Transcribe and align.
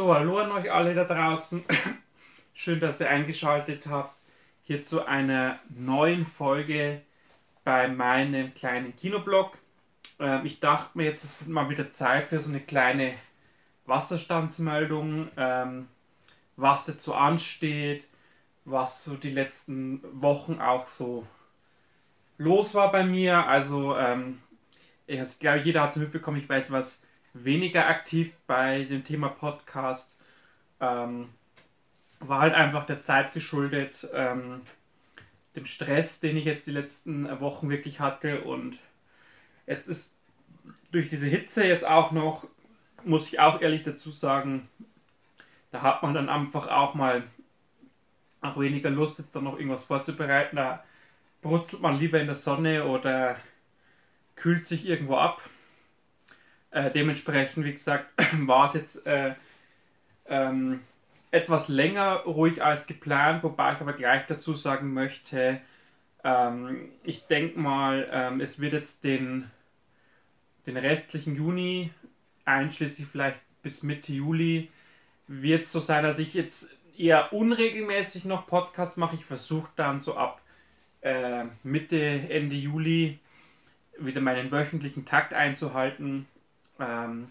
So, 0.00 0.14
hallo 0.14 0.38
an 0.38 0.50
euch 0.52 0.72
alle 0.72 0.94
da 0.94 1.04
draußen. 1.04 1.62
Schön, 2.54 2.80
dass 2.80 3.00
ihr 3.00 3.10
eingeschaltet 3.10 3.86
habt 3.86 4.16
hier 4.62 4.82
zu 4.82 5.04
einer 5.04 5.60
neuen 5.68 6.24
Folge 6.24 7.02
bei 7.64 7.86
meinem 7.86 8.54
kleinen 8.54 8.96
Kinoblog. 8.96 9.58
Ähm, 10.18 10.46
ich 10.46 10.58
dachte 10.58 10.96
mir 10.96 11.04
jetzt, 11.04 11.24
es 11.24 11.38
wird 11.38 11.50
mal 11.50 11.68
wieder 11.68 11.90
Zeit 11.90 12.28
für 12.30 12.40
so 12.40 12.48
eine 12.48 12.60
kleine 12.60 13.12
Wasserstandsmeldung, 13.84 15.28
ähm, 15.36 15.86
was 16.56 16.86
dazu 16.86 17.12
ansteht, 17.12 18.06
was 18.64 19.04
so 19.04 19.16
die 19.16 19.28
letzten 19.28 20.00
Wochen 20.18 20.62
auch 20.62 20.86
so 20.86 21.26
los 22.38 22.72
war 22.72 22.90
bei 22.90 23.04
mir. 23.04 23.46
Also, 23.46 23.98
ähm, 23.98 24.40
ich 25.06 25.38
glaube, 25.38 25.58
jeder 25.58 25.82
hat 25.82 25.90
es 25.90 25.96
mitbekommen, 25.96 26.38
ich 26.38 26.48
war 26.48 26.56
etwas 26.56 26.98
weniger 27.32 27.86
aktiv 27.86 28.32
bei 28.46 28.84
dem 28.84 29.04
Thema 29.04 29.28
Podcast. 29.28 30.14
Ähm, 30.80 31.28
war 32.20 32.40
halt 32.40 32.54
einfach 32.54 32.86
der 32.86 33.00
Zeit 33.00 33.32
geschuldet, 33.32 34.06
ähm, 34.12 34.62
dem 35.56 35.64
Stress, 35.64 36.20
den 36.20 36.36
ich 36.36 36.44
jetzt 36.44 36.66
die 36.66 36.72
letzten 36.72 37.40
Wochen 37.40 37.70
wirklich 37.70 38.00
hatte. 38.00 38.42
Und 38.42 38.78
jetzt 39.66 39.88
ist 39.88 40.12
durch 40.92 41.08
diese 41.08 41.26
Hitze 41.26 41.64
jetzt 41.64 41.84
auch 41.84 42.12
noch, 42.12 42.46
muss 43.04 43.26
ich 43.28 43.40
auch 43.40 43.60
ehrlich 43.60 43.82
dazu 43.82 44.10
sagen, 44.10 44.68
da 45.70 45.82
hat 45.82 46.02
man 46.02 46.14
dann 46.14 46.28
einfach 46.28 46.68
auch 46.68 46.94
mal 46.94 47.22
auch 48.40 48.58
weniger 48.58 48.90
Lust, 48.90 49.18
jetzt 49.18 49.34
dann 49.34 49.44
noch 49.44 49.56
irgendwas 49.56 49.84
vorzubereiten. 49.84 50.56
Da 50.56 50.84
brutzelt 51.42 51.82
man 51.82 51.98
lieber 51.98 52.20
in 52.20 52.26
der 52.26 52.34
Sonne 52.34 52.84
oder 52.86 53.36
kühlt 54.36 54.66
sich 54.66 54.86
irgendwo 54.86 55.16
ab. 55.16 55.40
Äh, 56.70 56.90
dementsprechend, 56.90 57.64
wie 57.64 57.72
gesagt, 57.72 58.06
war 58.46 58.66
es 58.68 58.74
jetzt 58.74 59.06
äh, 59.06 59.34
ähm, 60.26 60.80
etwas 61.30 61.68
länger 61.68 62.20
ruhig 62.20 62.62
als 62.62 62.86
geplant, 62.86 63.42
wobei 63.42 63.72
ich 63.72 63.80
aber 63.80 63.92
gleich 63.92 64.26
dazu 64.26 64.54
sagen 64.54 64.92
möchte, 64.92 65.60
ähm, 66.24 66.90
ich 67.02 67.26
denke 67.26 67.58
mal, 67.58 68.08
ähm, 68.12 68.40
es 68.40 68.60
wird 68.60 68.72
jetzt 68.72 69.04
den, 69.04 69.50
den 70.66 70.76
restlichen 70.76 71.36
Juni, 71.36 71.90
einschließlich 72.44 73.06
vielleicht 73.06 73.38
bis 73.62 73.82
Mitte 73.82 74.12
Juli, 74.12 74.70
wird 75.26 75.62
es 75.62 75.72
so 75.72 75.80
sein, 75.80 76.02
dass 76.02 76.18
ich 76.18 76.34
jetzt 76.34 76.68
eher 76.96 77.32
unregelmäßig 77.32 78.24
noch 78.24 78.46
Podcasts 78.46 78.96
mache. 78.96 79.14
Ich 79.14 79.24
versuche 79.24 79.70
dann 79.76 80.00
so 80.00 80.16
ab 80.16 80.40
äh, 81.00 81.44
Mitte, 81.62 81.98
Ende 81.98 82.56
Juli 82.56 83.18
wieder 83.98 84.20
meinen 84.20 84.50
wöchentlichen 84.50 85.04
Takt 85.04 85.32
einzuhalten. 85.34 86.26
Ähm, 86.80 87.28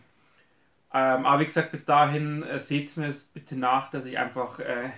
ähm, 0.93 1.25
aber 1.25 1.41
wie 1.41 1.45
gesagt, 1.45 1.71
bis 1.71 1.85
dahin 1.85 2.43
äh, 2.43 2.59
seht 2.59 2.95
mir 2.97 3.13
bitte 3.33 3.55
nach, 3.55 3.89
dass 3.91 4.05
ich 4.05 4.17
einfach, 4.17 4.59
äh, 4.59 4.91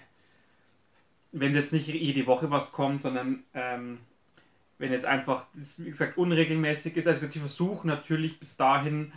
wenn 1.31 1.55
jetzt 1.55 1.73
nicht 1.73 1.87
jede 1.87 2.27
Woche 2.27 2.51
was 2.51 2.71
kommt, 2.71 3.01
sondern 3.01 3.43
ähm, 3.53 3.99
wenn 4.77 4.91
jetzt 4.91 5.05
einfach, 5.05 5.45
wie 5.77 5.89
gesagt, 5.89 6.17
unregelmäßig 6.17 6.97
ist, 6.97 7.07
also 7.07 7.25
ich 7.25 7.39
versuche 7.39 7.87
natürlich 7.87 8.39
bis 8.39 8.57
dahin 8.57 9.13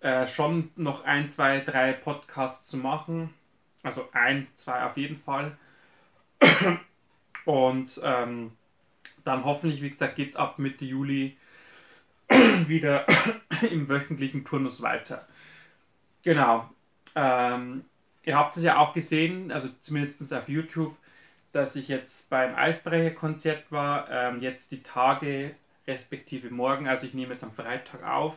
äh, 0.00 0.26
schon 0.26 0.70
noch 0.76 1.04
ein, 1.04 1.28
zwei, 1.28 1.60
drei 1.60 1.92
Podcasts 1.92 2.68
zu 2.68 2.76
machen. 2.76 3.32
Also 3.82 4.08
ein, 4.12 4.46
zwei 4.54 4.84
auf 4.84 4.96
jeden 4.96 5.18
Fall. 5.18 5.56
Und 7.44 8.00
ähm, 8.02 8.52
dann 9.24 9.44
hoffentlich, 9.44 9.82
wie 9.82 9.90
gesagt, 9.90 10.16
geht 10.16 10.30
es 10.30 10.36
ab 10.36 10.58
Mitte 10.58 10.84
Juli 10.84 11.36
wieder 12.66 13.06
im 13.70 13.88
wöchentlichen 13.88 14.44
Turnus 14.44 14.82
weiter. 14.82 15.26
Genau. 16.22 16.68
Ähm, 17.14 17.84
ihr 18.24 18.36
habt 18.36 18.56
es 18.56 18.62
ja 18.62 18.78
auch 18.78 18.92
gesehen, 18.92 19.52
also 19.52 19.68
zumindest 19.80 20.32
auf 20.32 20.48
YouTube, 20.48 20.96
dass 21.52 21.76
ich 21.76 21.88
jetzt 21.88 22.28
beim 22.28 22.54
Eisbrecher-Konzert 22.54 23.70
war. 23.70 24.10
Ähm, 24.10 24.40
jetzt 24.40 24.72
die 24.72 24.82
Tage 24.82 25.54
respektive 25.86 26.50
morgen, 26.50 26.88
also 26.88 27.06
ich 27.06 27.14
nehme 27.14 27.32
jetzt 27.32 27.44
am 27.44 27.52
Freitag 27.52 28.02
auf, 28.02 28.36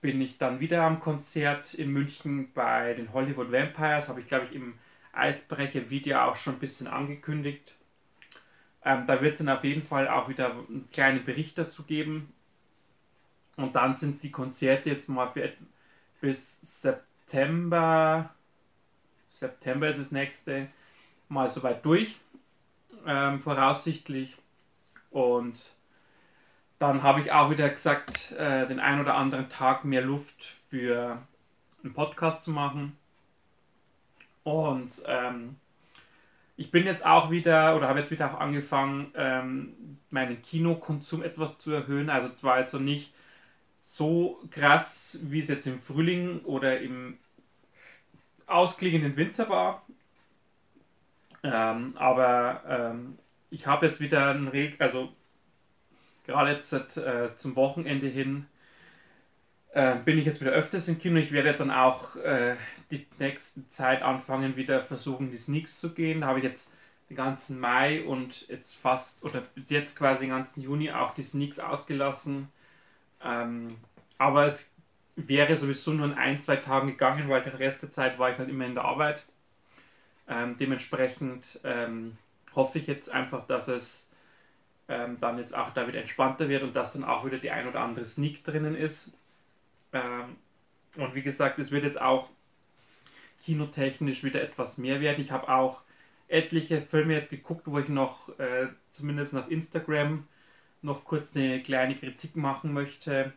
bin 0.00 0.20
ich 0.20 0.38
dann 0.38 0.60
wieder 0.60 0.82
am 0.82 1.00
Konzert 1.00 1.74
in 1.74 1.90
München 1.90 2.52
bei 2.52 2.94
den 2.94 3.12
Hollywood 3.12 3.50
Vampires. 3.50 4.08
Habe 4.08 4.20
ich, 4.20 4.26
glaube 4.28 4.46
ich, 4.46 4.54
im 4.54 4.74
Eisbrecher-Video 5.12 6.18
auch 6.18 6.36
schon 6.36 6.54
ein 6.54 6.58
bisschen 6.58 6.86
angekündigt. 6.86 7.76
Ähm, 8.84 9.06
da 9.06 9.22
wird 9.22 9.34
es 9.34 9.38
dann 9.38 9.56
auf 9.56 9.64
jeden 9.64 9.82
Fall 9.82 10.08
auch 10.08 10.28
wieder 10.28 10.50
einen 10.50 10.88
kleinen 10.92 11.24
Bericht 11.24 11.56
dazu 11.56 11.84
geben. 11.84 12.32
Und 13.62 13.76
dann 13.76 13.94
sind 13.94 14.22
die 14.22 14.30
Konzerte 14.30 14.90
jetzt 14.90 15.08
mal 15.08 15.28
für 15.28 15.52
bis 16.20 16.60
September, 16.80 18.30
September 19.30 19.88
ist 19.88 19.98
das 19.98 20.12
nächste, 20.12 20.68
mal 21.28 21.48
soweit 21.48 21.84
durch, 21.84 22.20
ähm, 23.06 23.40
voraussichtlich. 23.40 24.36
Und 25.10 25.60
dann 26.78 27.02
habe 27.02 27.20
ich 27.20 27.32
auch 27.32 27.50
wieder 27.50 27.68
gesagt, 27.68 28.32
äh, 28.32 28.66
den 28.66 28.80
ein 28.80 29.00
oder 29.00 29.14
anderen 29.14 29.48
Tag 29.48 29.84
mehr 29.84 30.02
Luft 30.02 30.56
für 30.68 31.22
einen 31.82 31.94
Podcast 31.94 32.42
zu 32.42 32.50
machen. 32.50 32.96
Und 34.44 35.02
ähm, 35.06 35.56
ich 36.56 36.70
bin 36.70 36.84
jetzt 36.84 37.04
auch 37.04 37.30
wieder 37.30 37.76
oder 37.76 37.88
habe 37.88 38.00
jetzt 38.00 38.10
wieder 38.10 38.32
auch 38.32 38.40
angefangen, 38.40 39.12
ähm, 39.14 39.98
meinen 40.10 40.42
Kinokonsum 40.42 41.22
etwas 41.22 41.58
zu 41.58 41.72
erhöhen. 41.72 42.10
Also 42.10 42.28
zwar 42.30 42.60
jetzt 42.60 42.72
so 42.72 42.78
nicht 42.78 43.12
so 43.92 44.40
krass, 44.50 45.18
wie 45.22 45.40
es 45.40 45.48
jetzt 45.48 45.66
im 45.66 45.78
Frühling 45.78 46.40
oder 46.44 46.80
im 46.80 47.18
ausklingenden 48.46 49.16
Winter 49.18 49.50
war. 49.50 49.86
Ähm, 51.42 51.92
aber 51.96 52.62
ähm, 52.66 53.18
ich 53.50 53.66
habe 53.66 53.84
jetzt 53.84 54.00
wieder 54.00 54.30
einen 54.30 54.48
Reg, 54.48 54.80
also 54.80 55.12
gerade 56.24 56.52
jetzt 56.52 56.72
äh, 56.72 57.36
zum 57.36 57.54
Wochenende 57.54 58.06
hin 58.06 58.46
äh, 59.72 59.96
bin 59.96 60.16
ich 60.16 60.24
jetzt 60.24 60.40
wieder 60.40 60.52
öfters 60.52 60.88
im 60.88 60.98
Kino. 60.98 61.18
Ich 61.18 61.32
werde 61.32 61.50
jetzt 61.50 61.60
dann 61.60 61.70
auch 61.70 62.16
äh, 62.16 62.56
die 62.90 63.06
nächste 63.18 63.68
Zeit 63.68 64.00
anfangen, 64.00 64.56
wieder 64.56 64.84
versuchen, 64.84 65.30
die 65.30 65.36
Sneaks 65.36 65.78
zu 65.78 65.92
gehen. 65.92 66.22
Da 66.22 66.28
habe 66.28 66.38
ich 66.38 66.44
jetzt 66.46 66.70
den 67.10 67.16
ganzen 67.16 67.60
Mai 67.60 68.02
und 68.04 68.48
jetzt 68.48 68.74
fast, 68.74 69.22
oder 69.22 69.42
jetzt 69.68 69.96
quasi 69.96 70.20
den 70.20 70.30
ganzen 70.30 70.62
Juni 70.62 70.90
auch 70.92 71.12
die 71.12 71.22
Sneaks 71.22 71.58
ausgelassen. 71.58 72.48
Ähm, 73.24 73.76
aber 74.18 74.46
es 74.46 74.70
wäre 75.16 75.56
sowieso 75.56 75.92
nur 75.92 76.06
in 76.06 76.14
ein, 76.14 76.40
zwei 76.40 76.56
Tagen 76.56 76.88
gegangen, 76.88 77.28
weil 77.28 77.42
den 77.42 77.54
Rest 77.54 77.82
der 77.82 77.90
Zeit 77.90 78.18
war 78.18 78.30
ich 78.30 78.38
halt 78.38 78.48
immer 78.48 78.66
in 78.66 78.74
der 78.74 78.84
Arbeit. 78.84 79.24
Ähm, 80.28 80.56
dementsprechend 80.56 81.60
ähm, 81.64 82.16
hoffe 82.54 82.78
ich 82.78 82.86
jetzt 82.86 83.10
einfach, 83.10 83.46
dass 83.46 83.68
es 83.68 84.06
ähm, 84.88 85.18
dann 85.20 85.38
jetzt 85.38 85.54
auch 85.54 85.72
da 85.74 85.86
wieder 85.86 86.00
entspannter 86.00 86.48
wird 86.48 86.62
und 86.62 86.74
dass 86.74 86.92
dann 86.92 87.04
auch 87.04 87.24
wieder 87.24 87.38
die 87.38 87.50
ein 87.50 87.68
oder 87.68 87.80
andere 87.80 88.04
Sneak 88.04 88.44
drinnen 88.44 88.76
ist. 88.76 89.10
Ähm, 89.92 90.36
und 90.96 91.14
wie 91.14 91.22
gesagt, 91.22 91.58
es 91.58 91.70
wird 91.70 91.84
jetzt 91.84 92.00
auch 92.00 92.28
kinotechnisch 93.44 94.22
wieder 94.22 94.42
etwas 94.42 94.78
mehr 94.78 95.00
werden. 95.00 95.22
Ich 95.22 95.30
habe 95.30 95.48
auch 95.48 95.80
etliche 96.28 96.80
Filme 96.80 97.14
jetzt 97.14 97.30
geguckt, 97.30 97.62
wo 97.66 97.78
ich 97.78 97.88
noch 97.88 98.28
äh, 98.38 98.68
zumindest 98.92 99.34
auf 99.34 99.50
Instagram 99.50 100.26
noch 100.82 101.04
kurz 101.04 101.34
eine 101.34 101.62
kleine 101.62 101.96
Kritik 101.96 102.36
machen 102.36 102.72
möchte. 102.72 103.32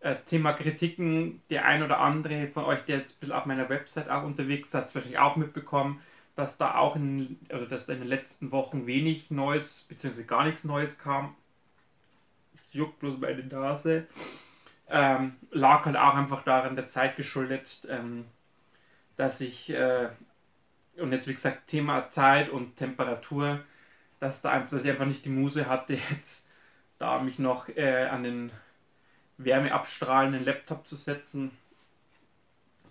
Äh, 0.00 0.16
Thema 0.26 0.52
Kritiken, 0.52 1.42
der 1.50 1.64
ein 1.64 1.82
oder 1.82 1.98
andere 1.98 2.46
von 2.48 2.64
euch, 2.64 2.84
der 2.84 2.98
jetzt 2.98 3.16
ein 3.16 3.20
bisschen 3.20 3.34
auf 3.34 3.46
meiner 3.46 3.68
Website 3.68 4.08
auch 4.08 4.22
unterwegs 4.22 4.68
ist, 4.68 4.74
hat 4.74 4.86
es 4.86 4.94
wahrscheinlich 4.94 5.18
auch 5.18 5.36
mitbekommen, 5.36 6.00
dass 6.36 6.56
da 6.56 6.76
auch 6.76 6.94
in, 6.94 7.36
also 7.50 7.66
dass 7.66 7.86
da 7.86 7.94
in 7.94 8.00
den 8.00 8.08
letzten 8.08 8.52
Wochen 8.52 8.86
wenig 8.86 9.30
Neues, 9.30 9.84
beziehungsweise 9.88 10.24
gar 10.26 10.44
nichts 10.44 10.62
Neues 10.62 10.98
kam. 10.98 11.34
Es 12.54 12.60
juckt 12.72 13.00
bloß 13.00 13.18
meine 13.18 13.42
Nase. 13.42 14.06
Ähm, 14.88 15.34
lag 15.50 15.84
halt 15.84 15.96
auch 15.96 16.14
einfach 16.14 16.44
daran 16.44 16.76
der 16.76 16.88
Zeit 16.88 17.16
geschuldet, 17.16 17.86
ähm, 17.90 18.24
dass 19.16 19.40
ich, 19.40 19.68
äh, 19.70 20.08
und 20.96 21.12
jetzt 21.12 21.26
wie 21.26 21.34
gesagt, 21.34 21.66
Thema 21.66 22.10
Zeit 22.10 22.48
und 22.50 22.76
Temperatur, 22.76 23.60
dass, 24.20 24.40
da 24.40 24.50
einfach, 24.50 24.70
dass 24.70 24.84
ich 24.84 24.90
einfach 24.90 25.06
nicht 25.06 25.24
die 25.24 25.30
Muse 25.30 25.68
hatte, 25.68 25.94
jetzt 26.10 26.47
da 26.98 27.20
mich 27.20 27.38
noch 27.38 27.68
äh, 27.68 28.06
an 28.06 28.24
den 28.24 28.50
wärmeabstrahlenden 29.38 30.44
Laptop 30.44 30.86
zu 30.86 30.96
setzen. 30.96 31.52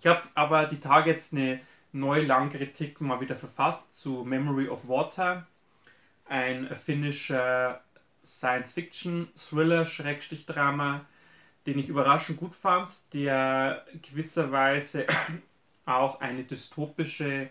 Ich 0.00 0.06
habe 0.06 0.22
aber 0.34 0.66
die 0.66 0.80
Tage 0.80 1.10
jetzt 1.10 1.32
eine 1.32 1.60
neue 1.92 2.22
Langkritik 2.22 3.00
mal 3.00 3.20
wieder 3.20 3.36
verfasst 3.36 3.94
zu 3.94 4.24
Memory 4.24 4.66
of 4.68 4.88
Water, 4.88 5.46
ein 6.26 6.74
finnischer 6.76 7.80
Science-Fiction-Thriller-Drama, 8.24 11.04
den 11.66 11.78
ich 11.78 11.88
überraschend 11.88 12.38
gut 12.38 12.54
fand, 12.54 12.96
der 13.12 13.84
gewisserweise 14.02 15.06
auch 15.86 16.20
eine 16.20 16.44
dystopische 16.44 17.48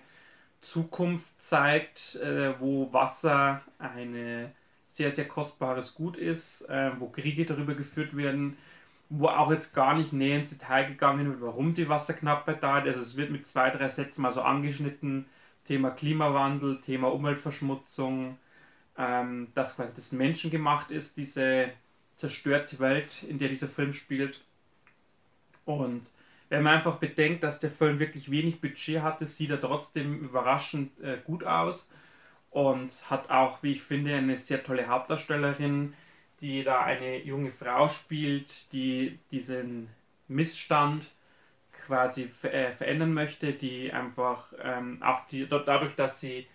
Zukunft 0.62 1.42
zeigt, 1.42 2.16
äh, 2.16 2.58
wo 2.60 2.94
Wasser 2.94 3.62
ein 3.80 4.54
sehr, 4.98 5.14
sehr 5.14 5.28
kostbares 5.28 5.94
Gut 5.94 6.18
ist, 6.18 6.62
äh, 6.70 6.92
wo 7.00 7.08
Kriege 7.08 7.46
darüber 7.46 7.76
geführt 7.76 8.18
werden, 8.18 8.58
wo 9.10 9.28
auch 9.28 9.52
jetzt 9.52 9.74
gar 9.74 9.96
nicht 9.96 10.12
näher 10.12 10.40
ins 10.40 10.50
Detail 10.50 10.88
gegangen 10.88 11.28
wird, 11.30 11.42
warum 11.42 11.76
die 11.76 11.88
Wasserknappheit 11.88 12.62
da 12.62 12.80
ist. 12.80 12.88
Also 12.88 13.02
es 13.02 13.16
wird 13.16 13.32
mit 13.32 13.48
zwei, 13.48 13.70
drei 13.70 13.88
Sätzen 13.88 14.22
mal 14.22 14.34
so 14.34 14.42
angeschnitten, 14.42 15.26
Thema 15.66 15.92
Klimawandel, 15.92 16.82
Thema 16.82 17.14
Umweltverschmutzung, 17.14 18.38
ähm, 18.98 19.48
dass 19.54 19.76
quasi 19.76 19.92
das 19.96 20.12
menschengemacht 20.12 20.92
ist, 20.92 21.16
diese 21.16 21.70
zerstörte 22.18 22.80
Welt, 22.80 23.24
in 23.24 23.38
der 23.38 23.50
dieser 23.50 23.68
Film 23.68 23.94
spielt. 23.94 24.42
Und 25.66 26.02
wenn 26.50 26.64
man 26.64 26.76
einfach 26.76 26.98
bedenkt, 26.98 27.44
dass 27.44 27.60
der 27.60 27.72
Film 27.72 28.00
wirklich 28.00 28.32
wenig 28.32 28.62
Budget 28.62 29.02
hatte, 29.04 29.26
sieht 29.26 29.52
er 29.52 29.62
trotzdem 29.62 30.20
überraschend 30.22 31.00
äh, 31.02 31.20
gut 31.24 31.44
aus 31.44 31.88
und 32.58 32.92
hat 33.08 33.30
auch, 33.30 33.62
wie 33.62 33.74
ich 33.74 33.84
finde, 33.84 34.16
eine 34.16 34.36
sehr 34.36 34.64
tolle 34.64 34.88
Hauptdarstellerin, 34.88 35.94
die 36.42 36.64
da 36.64 36.82
eine 36.82 37.22
junge 37.22 37.52
Frau 37.52 37.88
spielt, 37.88 38.74
die 38.74 39.20
diesen 39.30 39.90
Missstand 40.28 41.08
quasi 41.86 42.32
äh, 42.42 42.72
verändern 42.72 43.14
möchte, 43.14 43.54
die 43.54 43.94
einfach 43.94 44.52
ähm, 44.60 45.04
auch 45.04 45.28
die, 45.28 45.48
dadurch, 45.48 45.94
dass 45.98 46.20
sie 46.20 46.48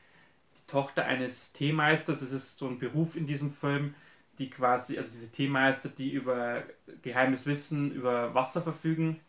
die 0.57 0.67
Tochter 0.67 1.05
eines 1.05 1.53
Teemeisters, 1.53 2.21
es 2.21 2.33
ist 2.33 2.59
so 2.59 2.67
ein 2.67 2.81
Beruf 2.81 3.15
in 3.15 3.29
diesem 3.29 3.53
Film, 3.53 3.95
die 4.41 4.51
quasi, 4.51 4.97
also 4.99 5.09
diese 5.13 5.31
Teemeister, 5.31 5.89
die 5.89 6.11
über 6.11 6.65
geheimes 7.03 7.47
Wissen 7.47 7.93
über 7.93 8.35
Wasser 8.35 8.61
verfügen 8.61 9.21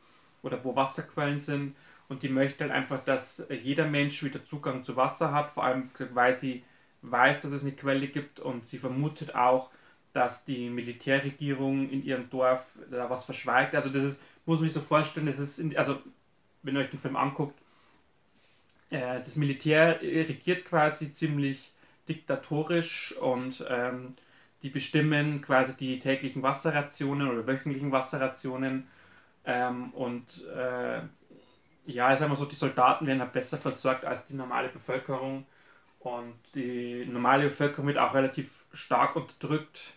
oder 0.41 0.63
wo 0.63 0.75
Wasserquellen 0.75 1.39
sind 1.39 1.75
und 2.09 2.23
die 2.23 2.29
möchte 2.29 2.63
halt 2.63 2.73
einfach, 2.73 3.03
dass 3.03 3.43
jeder 3.49 3.85
Mensch 3.85 4.23
wieder 4.23 4.43
Zugang 4.45 4.83
zu 4.83 4.95
Wasser 4.95 5.31
hat, 5.31 5.51
vor 5.51 5.63
allem 5.63 5.89
weil 6.13 6.33
sie 6.33 6.63
weiß, 7.01 7.39
dass 7.41 7.51
es 7.51 7.61
eine 7.61 7.73
Quelle 7.73 8.07
gibt 8.07 8.39
und 8.39 8.67
sie 8.67 8.77
vermutet 8.77 9.35
auch, 9.35 9.69
dass 10.13 10.45
die 10.45 10.69
Militärregierung 10.69 11.89
in 11.89 12.03
ihrem 12.03 12.29
Dorf 12.29 12.63
da 12.91 13.09
was 13.09 13.25
verschweigt. 13.25 13.75
Also 13.75 13.89
das 13.89 14.03
ist, 14.03 14.21
muss 14.45 14.59
man 14.59 14.67
sich 14.67 14.73
so 14.73 14.81
vorstellen, 14.81 15.25
das 15.25 15.39
ist, 15.39 15.59
in, 15.59 15.75
also 15.77 15.99
wenn 16.61 16.75
ihr 16.75 16.81
euch 16.81 16.91
den 16.91 16.99
Film 16.99 17.15
anguckt, 17.15 17.59
äh, 18.89 19.19
das 19.19 19.35
Militär 19.35 20.01
regiert 20.01 20.65
quasi 20.65 21.11
ziemlich 21.11 21.71
diktatorisch 22.07 23.15
und 23.19 23.65
ähm, 23.67 24.15
die 24.61 24.69
bestimmen 24.69 25.41
quasi 25.41 25.75
die 25.75 25.99
täglichen 25.99 26.43
Wasserrationen 26.43 27.29
oder 27.29 27.47
wöchentlichen 27.47 27.91
Wasserrationen 27.91 28.87
ähm, 29.45 29.89
und 29.91 30.25
äh, 30.55 31.01
ja, 31.85 32.13
ich 32.13 32.19
sag 32.19 32.29
mal 32.29 32.35
so, 32.35 32.45
die 32.45 32.55
Soldaten 32.55 33.07
werden 33.07 33.21
halt 33.21 33.33
besser 33.33 33.57
versorgt 33.57 34.05
als 34.05 34.25
die 34.25 34.35
normale 34.35 34.69
Bevölkerung 34.69 35.45
und 35.99 36.35
die 36.55 37.05
normale 37.05 37.49
Bevölkerung 37.49 37.87
wird 37.87 37.97
auch 37.97 38.13
relativ 38.13 38.49
stark 38.73 39.15
unterdrückt 39.15 39.93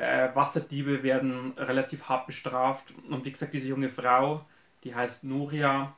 äh, 0.00 0.34
Wasserdiebe 0.34 1.02
werden 1.02 1.52
relativ 1.58 2.08
hart 2.08 2.26
bestraft. 2.26 2.84
Und 3.08 3.24
wie 3.24 3.32
gesagt, 3.32 3.52
diese 3.52 3.68
junge 3.68 3.90
Frau, 3.90 4.44
die 4.82 4.94
heißt 4.94 5.24
Nuria, 5.24 5.94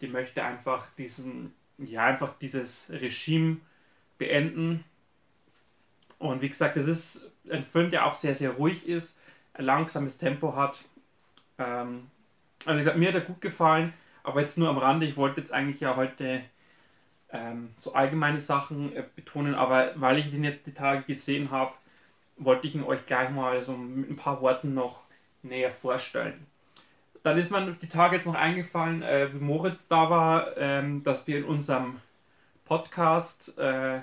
die 0.00 0.08
möchte 0.08 0.42
einfach 0.42 0.86
diesen, 0.96 1.52
ja, 1.78 2.04
einfach 2.04 2.34
dieses 2.38 2.88
Regime 2.88 3.58
beenden. 4.16 4.84
Und 6.18 6.40
wie 6.40 6.48
gesagt, 6.48 6.76
es 6.78 6.88
ist 6.88 7.30
ein 7.50 7.64
Film, 7.64 7.90
der 7.90 8.06
auch 8.06 8.14
sehr, 8.14 8.34
sehr 8.34 8.52
ruhig 8.52 8.88
ist, 8.88 9.14
ein 9.52 9.66
langsames 9.66 10.16
Tempo 10.16 10.56
hat. 10.56 10.82
Ähm, 11.58 12.06
also 12.64 12.92
mir 12.94 13.08
hat 13.08 13.14
er 13.14 13.20
gut 13.20 13.42
gefallen, 13.42 13.92
aber 14.24 14.40
jetzt 14.40 14.58
nur 14.58 14.68
am 14.68 14.78
Rande. 14.78 15.06
Ich 15.06 15.16
wollte 15.16 15.40
jetzt 15.40 15.52
eigentlich 15.52 15.80
ja 15.80 15.94
heute 15.94 16.42
ähm, 17.30 17.70
so 17.80 17.92
allgemeine 17.92 18.40
Sachen 18.40 18.94
äh, 18.96 19.04
betonen, 19.14 19.54
aber 19.54 19.92
weil 19.96 20.18
ich 20.18 20.30
den 20.30 20.44
jetzt 20.44 20.66
die 20.66 20.74
Tage 20.74 21.02
gesehen 21.02 21.50
habe, 21.50 21.72
wollte 22.36 22.66
ich 22.66 22.74
ihn 22.74 22.82
euch 22.82 23.06
gleich 23.06 23.30
mal 23.30 23.62
so 23.62 23.76
mit 23.76 24.10
ein 24.10 24.16
paar 24.16 24.40
Worten 24.40 24.74
noch 24.74 25.00
näher 25.42 25.70
vorstellen. 25.70 26.46
Dann 27.22 27.38
ist 27.38 27.50
mir 27.50 27.76
die 27.80 27.88
Tage 27.88 28.16
jetzt 28.16 28.26
noch 28.26 28.34
eingefallen, 28.34 29.02
äh, 29.02 29.32
wie 29.32 29.38
Moritz 29.38 29.86
da 29.88 30.10
war, 30.10 30.56
ähm, 30.56 31.04
dass 31.04 31.26
wir 31.26 31.38
in 31.38 31.44
unserem 31.44 32.00
Podcast, 32.64 33.56
äh, 33.58 34.00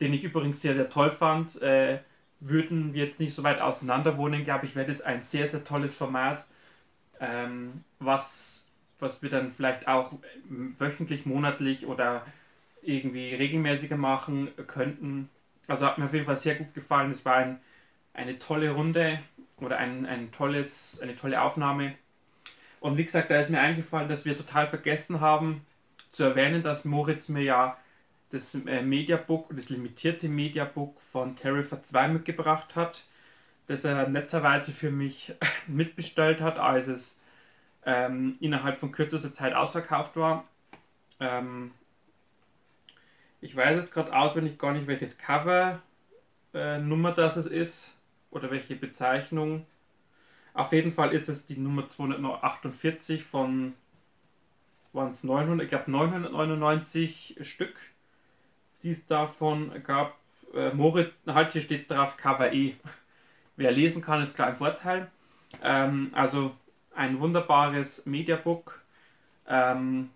den 0.00 0.12
ich 0.12 0.24
übrigens 0.24 0.60
sehr, 0.60 0.74
sehr 0.74 0.90
toll 0.90 1.10
fand, 1.10 1.60
äh, 1.62 1.98
würden 2.40 2.94
wir 2.94 3.06
jetzt 3.06 3.20
nicht 3.20 3.34
so 3.34 3.42
weit 3.42 3.60
auseinander 3.60 4.16
wohnen, 4.16 4.44
glaube 4.44 4.66
ich, 4.66 4.76
wäre 4.76 4.86
das 4.86 5.00
ein 5.00 5.22
sehr, 5.22 5.50
sehr 5.50 5.64
tolles 5.64 5.94
Format, 5.94 6.44
ähm, 7.20 7.84
was, 7.98 8.53
was 9.04 9.22
wir 9.22 9.30
dann 9.30 9.52
vielleicht 9.52 9.86
auch 9.86 10.12
wöchentlich, 10.78 11.26
monatlich 11.26 11.86
oder 11.86 12.26
irgendwie 12.82 13.34
regelmäßiger 13.34 13.96
machen 13.96 14.48
könnten. 14.66 15.28
Also 15.68 15.86
hat 15.86 15.98
mir 15.98 16.06
auf 16.06 16.12
jeden 16.12 16.26
Fall 16.26 16.36
sehr 16.36 16.56
gut 16.56 16.74
gefallen. 16.74 17.10
Es 17.10 17.24
war 17.24 17.36
ein, 17.36 17.60
eine 18.14 18.38
tolle 18.38 18.70
Runde 18.70 19.20
oder 19.58 19.76
ein, 19.76 20.06
ein 20.06 20.32
tolles, 20.32 20.98
eine 21.02 21.16
tolle 21.16 21.40
Aufnahme. 21.40 21.94
Und 22.80 22.96
wie 22.96 23.04
gesagt, 23.04 23.30
da 23.30 23.38
ist 23.40 23.50
mir 23.50 23.60
eingefallen, 23.60 24.08
dass 24.08 24.24
wir 24.24 24.36
total 24.36 24.66
vergessen 24.66 25.20
haben 25.20 25.64
zu 26.12 26.24
erwähnen, 26.24 26.62
dass 26.62 26.84
Moritz 26.84 27.28
mir 27.28 27.42
ja 27.42 27.76
das 28.30 28.54
äh, 28.54 28.82
Mediabook, 28.82 29.54
das 29.54 29.68
limitierte 29.68 30.28
Mediabook 30.28 31.00
von 31.12 31.36
Terrifier 31.36 31.82
2 31.82 32.08
mitgebracht 32.08 32.74
hat, 32.74 33.04
das 33.66 33.84
er 33.84 34.08
netterweise 34.08 34.72
für 34.72 34.90
mich 34.90 35.32
mitbestellt 35.66 36.40
hat, 36.40 36.58
als 36.58 36.88
es 36.88 37.16
ähm, 37.86 38.36
innerhalb 38.40 38.78
von 38.78 38.92
kürzester 38.92 39.32
Zeit 39.32 39.54
ausverkauft 39.54 40.16
war. 40.16 40.44
Ähm, 41.20 41.72
ich 43.40 43.54
weiß 43.54 43.76
jetzt 43.76 43.92
gerade 43.92 44.14
auswendig 44.14 44.58
gar 44.58 44.72
nicht, 44.72 44.86
welches 44.86 45.18
Cover 45.18 45.82
äh, 46.54 46.78
Nummer 46.78 47.12
das 47.12 47.36
ist 47.36 47.92
oder 48.30 48.50
welche 48.50 48.74
Bezeichnung. 48.74 49.66
Auf 50.54 50.72
jeden 50.72 50.92
Fall 50.92 51.12
ist 51.12 51.28
es 51.28 51.46
die 51.46 51.56
Nummer 51.56 51.88
248 51.88 53.24
von 53.24 53.74
waren 54.94 55.10
es 55.10 55.24
900, 55.24 55.64
ich 55.64 55.70
glaube 55.70 55.90
999 55.90 57.36
Stück, 57.40 57.74
die 58.82 58.92
es 58.92 59.06
davon 59.06 59.72
gab. 59.84 60.16
Äh, 60.54 60.72
Moritz, 60.72 61.12
halt 61.26 61.52
hier 61.52 61.62
steht 61.62 61.82
es 61.82 61.88
drauf, 61.88 62.16
Cover 62.16 62.52
E. 62.52 62.76
Wer 63.56 63.72
lesen 63.72 64.02
kann, 64.02 64.22
ist 64.22 64.36
klar 64.36 64.48
ein 64.48 64.56
Vorteil. 64.56 65.10
Ähm, 65.62 66.10
also 66.12 66.52
ein 66.96 67.20
wunderbares 67.20 68.04
Mediabook. 68.06 68.80
Ähm, 69.46 70.10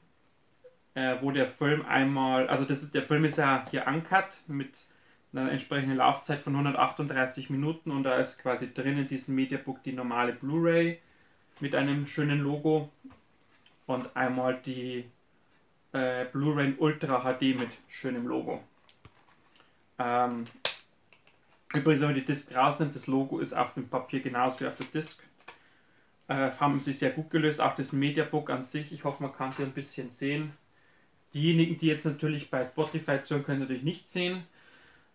äh, 0.98 1.22
wo 1.22 1.30
der 1.30 1.46
Film 1.46 1.84
einmal, 1.86 2.48
also 2.48 2.64
das, 2.64 2.90
der 2.90 3.02
Film 3.02 3.24
ist 3.24 3.38
ja 3.38 3.64
hier 3.70 3.86
uncut 3.86 4.42
mit 4.48 4.84
einer 5.32 5.52
entsprechenden 5.52 5.96
Laufzeit 5.96 6.40
von 6.40 6.54
138 6.54 7.50
Minuten 7.50 7.92
und 7.92 8.02
da 8.02 8.16
ist 8.16 8.38
quasi 8.38 8.72
drin 8.72 8.98
in 8.98 9.06
diesem 9.06 9.36
Mediabook 9.36 9.80
die 9.84 9.92
normale 9.92 10.32
Blu-ray 10.32 10.98
mit 11.60 11.76
einem 11.76 12.06
schönen 12.08 12.40
Logo 12.40 12.90
und 13.86 14.16
einmal 14.16 14.60
die 14.64 15.04
äh, 15.92 16.24
Blu-ray 16.24 16.74
Ultra 16.78 17.20
HD 17.20 17.56
mit 17.56 17.70
schönem 17.88 18.26
Logo. 18.26 18.60
Ähm, 20.00 20.46
übrigens, 21.74 22.00
wenn 22.00 22.08
man 22.08 22.14
die 22.16 22.24
Disc 22.24 22.52
rausnimmt, 22.54 22.96
das 22.96 23.06
Logo 23.06 23.38
ist 23.38 23.54
auf 23.54 23.74
dem 23.74 23.88
Papier 23.88 24.20
genauso 24.20 24.60
wie 24.60 24.66
auf 24.66 24.76
der 24.76 24.86
Disc. 24.86 25.18
Äh, 26.28 26.50
haben 26.60 26.78
sie 26.80 26.92
sehr 26.92 27.10
gut 27.10 27.30
gelöst, 27.30 27.60
auch 27.60 27.74
das 27.74 27.92
Mediabook 27.92 28.50
an 28.50 28.64
sich. 28.64 28.92
Ich 28.92 29.04
hoffe, 29.04 29.22
man 29.22 29.32
kann 29.32 29.50
es 29.50 29.58
ein 29.60 29.72
bisschen 29.72 30.10
sehen. 30.10 30.52
Diejenigen, 31.34 31.78
die 31.78 31.86
jetzt 31.86 32.04
natürlich 32.04 32.50
bei 32.50 32.64
Spotify 32.66 33.22
zuhören, 33.22 33.44
können 33.44 33.60
natürlich 33.60 33.82
nicht 33.82 34.10
sehen. 34.10 34.44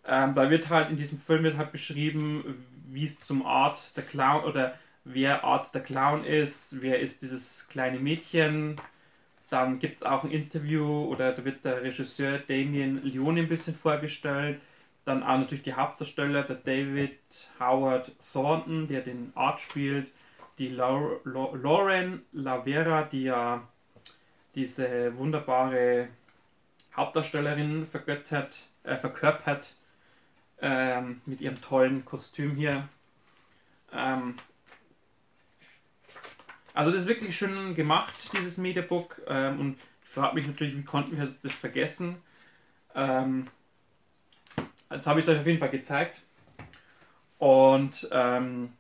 Ähm, 0.06 0.36
da 0.36 0.50
wird 0.50 0.70
halt 0.70 0.90
in 0.90 0.98
diesem 0.98 1.20
Film 1.20 1.44
wird 1.44 1.58
halt 1.58 1.72
beschrieben, 1.72 2.66
wie 2.90 3.06
es 3.06 3.20
zum 3.20 3.46
Art 3.46 3.96
der 3.96 4.04
Clown 4.04 4.44
oder 4.44 4.78
wer 5.06 5.44
Art 5.44 5.74
der 5.74 5.82
Clown 5.82 6.26
ist, 6.26 6.82
wer 6.82 7.00
ist 7.00 7.22
dieses 7.22 7.68
kleine 7.70 8.00
Mädchen. 8.00 8.78
Dann 9.50 9.80
gibt 9.80 9.98
es 9.98 10.04
auch 10.04 10.24
ein 10.24 10.32
Interview 10.32 11.06
oder 11.06 11.32
da 11.34 11.46
wird 11.46 11.64
der 11.64 11.84
Regisseur 11.84 12.40
Damien 12.40 13.04
Leone 13.04 13.42
ein 13.42 13.50
bisschen 13.50 13.76
vorgestellt. 13.76 14.60
Dann 15.06 15.24
auch 15.24 15.38
natürlich 15.38 15.64
die 15.64 15.74
Hauptdarsteller, 15.74 16.44
der 16.44 16.56
David 16.56 17.20
Howard 17.60 18.12
Thornton, 18.32 18.88
der 18.88 19.02
den 19.02 19.32
Art 19.36 19.62
spielt, 19.62 20.08
die 20.58 20.70
Lauren 20.70 22.22
Lavera, 22.32 23.04
die 23.04 23.24
ja 23.24 23.68
diese 24.56 25.18
wunderbare 25.18 26.10
Hauptdarstellerin 26.96 27.88
vergöttert, 27.88 28.56
äh, 28.84 28.98
verkörpert 28.98 29.76
ähm, 30.62 31.22
mit 31.26 31.42
ihrem 31.42 31.60
tollen 31.60 32.06
Kostüm 32.06 32.56
hier. 32.56 32.88
Ähm, 33.92 34.36
also 36.74 36.92
das 36.92 37.02
ist 37.02 37.08
wirklich 37.08 37.36
schön 37.36 37.76
gemacht, 37.76 38.14
dieses 38.34 38.58
Mediabook. 38.58 39.22
Ähm, 39.28 39.60
und 39.60 39.78
ich 40.04 40.10
frage 40.10 40.36
mich 40.36 40.48
natürlich, 40.48 40.76
wie 40.76 40.84
konnten 40.84 41.18
wir 41.18 41.34
das 41.42 41.54
vergessen? 41.54 42.18
Ähm, 42.96 43.48
das 44.90 45.06
habe 45.08 45.20
ich 45.20 45.28
euch 45.28 45.40
auf 45.40 45.48
jeden 45.48 45.60
Fall 45.60 45.70
gezeigt. 45.70 46.22
Und 47.40 48.08
ähm, 48.12 48.74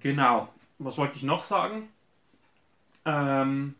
genau, 0.00 0.48
was 0.78 0.96
wollte 0.96 1.16
ich 1.16 1.22
noch 1.22 1.44
sagen? 1.44 1.88
Ähm, 3.04 3.74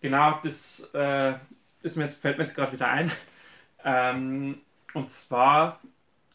Genau, 0.00 0.38
das 0.42 0.80
äh, 0.94 1.34
ist 1.82 1.96
mir 1.96 2.04
jetzt, 2.04 2.20
fällt 2.20 2.38
mir 2.38 2.44
jetzt 2.44 2.54
gerade 2.54 2.72
wieder 2.72 2.88
ein. 2.88 3.10
Ähm, 3.86 4.62
und 4.94 5.10
zwar 5.10 5.78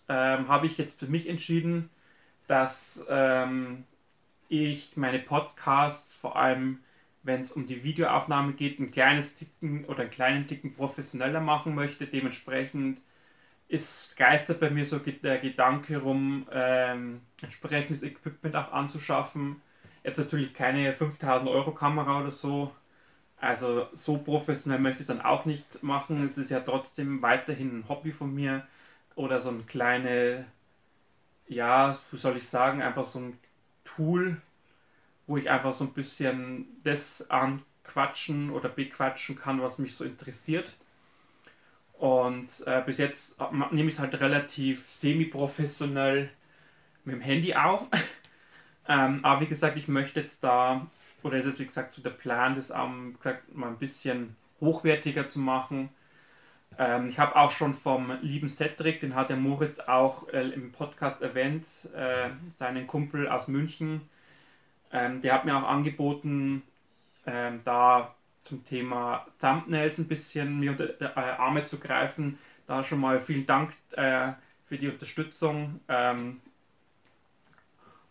ähm, 0.10 0.48
habe 0.50 0.68
ich 0.68 0.78
jetzt 0.78 1.00
für 1.00 1.08
mich 1.08 1.28
entschieden, 1.30 1.90
dass 2.48 3.04
ähm, 3.10 3.86
ich 4.50 4.98
meine 4.98 5.20
Podcasts 5.20 6.16
vor 6.16 6.36
allem, 6.38 6.80
wenn 7.24 7.42
es 7.42 7.52
um 7.52 7.68
die 7.68 7.84
Videoaufnahme 7.84 8.54
geht, 8.54 8.80
ein 8.80 8.92
kleines 8.92 9.36
Ticken 9.36 9.86
oder 9.86 10.02
einen 10.02 10.12
kleinen 10.12 10.48
Ticken 10.48 10.76
professioneller 10.76 11.42
machen 11.42 11.76
möchte. 11.76 12.08
Dementsprechend 12.08 13.02
ist 13.70 14.18
geistert 14.18 14.62
bei 14.62 14.72
mir 14.72 14.86
so 14.86 15.00
der 15.00 15.40
Gedanke 15.40 16.00
rum, 16.00 16.48
ähm, 16.52 17.22
entsprechendes 17.42 18.04
Equipment 18.04 18.56
auch 18.58 18.74
anzuschaffen. 18.74 19.62
Jetzt 20.04 20.20
natürlich 20.20 20.56
keine 20.56 20.94
5000 20.96 21.50
Euro 21.50 21.74
Kamera 21.74 22.22
oder 22.22 22.32
so. 22.32 22.74
Also 23.38 23.88
so 23.94 24.18
professionell 24.20 24.80
möchte 24.80 24.98
ich 24.98 25.02
es 25.04 25.08
dann 25.08 25.22
auch 25.22 25.46
nicht 25.46 25.84
machen. 25.84 26.24
Es 26.26 26.38
ist 26.38 26.52
ja 26.52 26.62
trotzdem 26.62 27.22
weiterhin 27.22 27.80
ein 27.82 27.90
Hobby 27.90 28.12
von 28.14 28.34
mir 28.36 28.68
oder 29.16 29.40
so 29.40 29.50
ein 29.50 29.66
kleine, 29.68 30.46
ja, 31.48 31.98
wie 32.12 32.18
soll 32.18 32.38
ich 32.38 32.48
sagen, 32.48 32.82
einfach 32.82 33.06
so 33.06 33.20
ein 33.20 33.40
Tool, 33.84 34.42
wo 35.28 35.38
ich 35.38 35.50
einfach 35.50 35.74
so 35.74 35.86
ein 35.86 35.94
bisschen 35.94 36.68
das 36.84 37.30
anquatschen 37.32 38.52
oder 38.52 38.70
bequatschen 38.70 39.38
kann, 39.38 39.62
was 39.62 39.80
mich 39.80 39.96
so 39.96 40.04
interessiert. 40.04 40.74
Und 42.00 42.48
äh, 42.66 42.82
bis 42.86 42.98
jetzt 42.98 43.36
nehme 43.72 43.90
ich 43.90 43.96
es 43.96 44.00
halt 44.00 44.18
relativ 44.22 44.90
semi-professionell 44.90 46.30
mit 47.04 47.16
dem 47.16 47.22
Handy 47.22 47.54
auf. 47.54 47.88
ähm, 48.88 49.20
aber 49.24 49.42
wie 49.42 49.48
gesagt, 49.48 49.76
ich 49.76 49.90
möchte 49.90 50.22
jetzt 50.22 50.42
da, 50.42 50.88
oder 51.24 51.40
ist 51.40 51.46
jetzt 51.46 51.60
wie 51.60 51.66
gesagt 51.66 51.94
so 51.94 52.02
der 52.02 52.12
Plan, 52.12 52.56
das 52.56 52.70
ähm, 52.70 53.16
gesagt, 53.18 53.54
mal 53.54 53.68
ein 53.68 53.80
bisschen 53.80 54.38
hochwertiger 54.62 55.28
zu 55.28 55.40
machen. 55.40 55.90
Ähm, 56.78 57.10
ich 57.10 57.20
habe 57.20 57.36
auch 57.36 57.52
schon 57.52 57.74
vom 57.74 58.18
lieben 58.22 58.48
Cedric, 58.48 59.02
den 59.02 59.14
hat 59.14 59.30
der 59.30 59.36
Moritz 59.36 59.80
auch 59.80 60.30
äh, 60.30 60.48
im 60.52 60.72
Podcast 60.72 61.22
erwähnt, 61.22 61.66
äh, 61.94 62.30
seinen 62.58 62.88
Kumpel 62.88 63.28
aus 63.28 63.50
München. 63.50 64.08
Ähm, 64.94 65.22
der 65.22 65.34
hat 65.34 65.44
mir 65.44 65.58
auch 65.58 65.68
angeboten, 65.68 66.64
ähm, 67.26 67.60
da 67.66 68.16
zum 68.44 68.64
Thema 68.66 69.26
Thumbnails 69.40 69.98
ein 69.98 70.08
bisschen 70.08 70.60
mir 70.60 70.72
unter 70.72 70.88
die 70.88 71.04
äh, 71.04 71.14
Arme 71.14 71.64
zu 71.64 71.80
greifen. 71.80 72.38
Da 72.68 72.84
schon 72.84 73.00
mal 73.00 73.22
vielen 73.22 73.46
Dank 73.46 73.74
äh, 73.92 74.34
für 74.68 74.78
die 74.78 74.90
Unterstützung. 74.90 75.80
Ähm, 75.88 76.42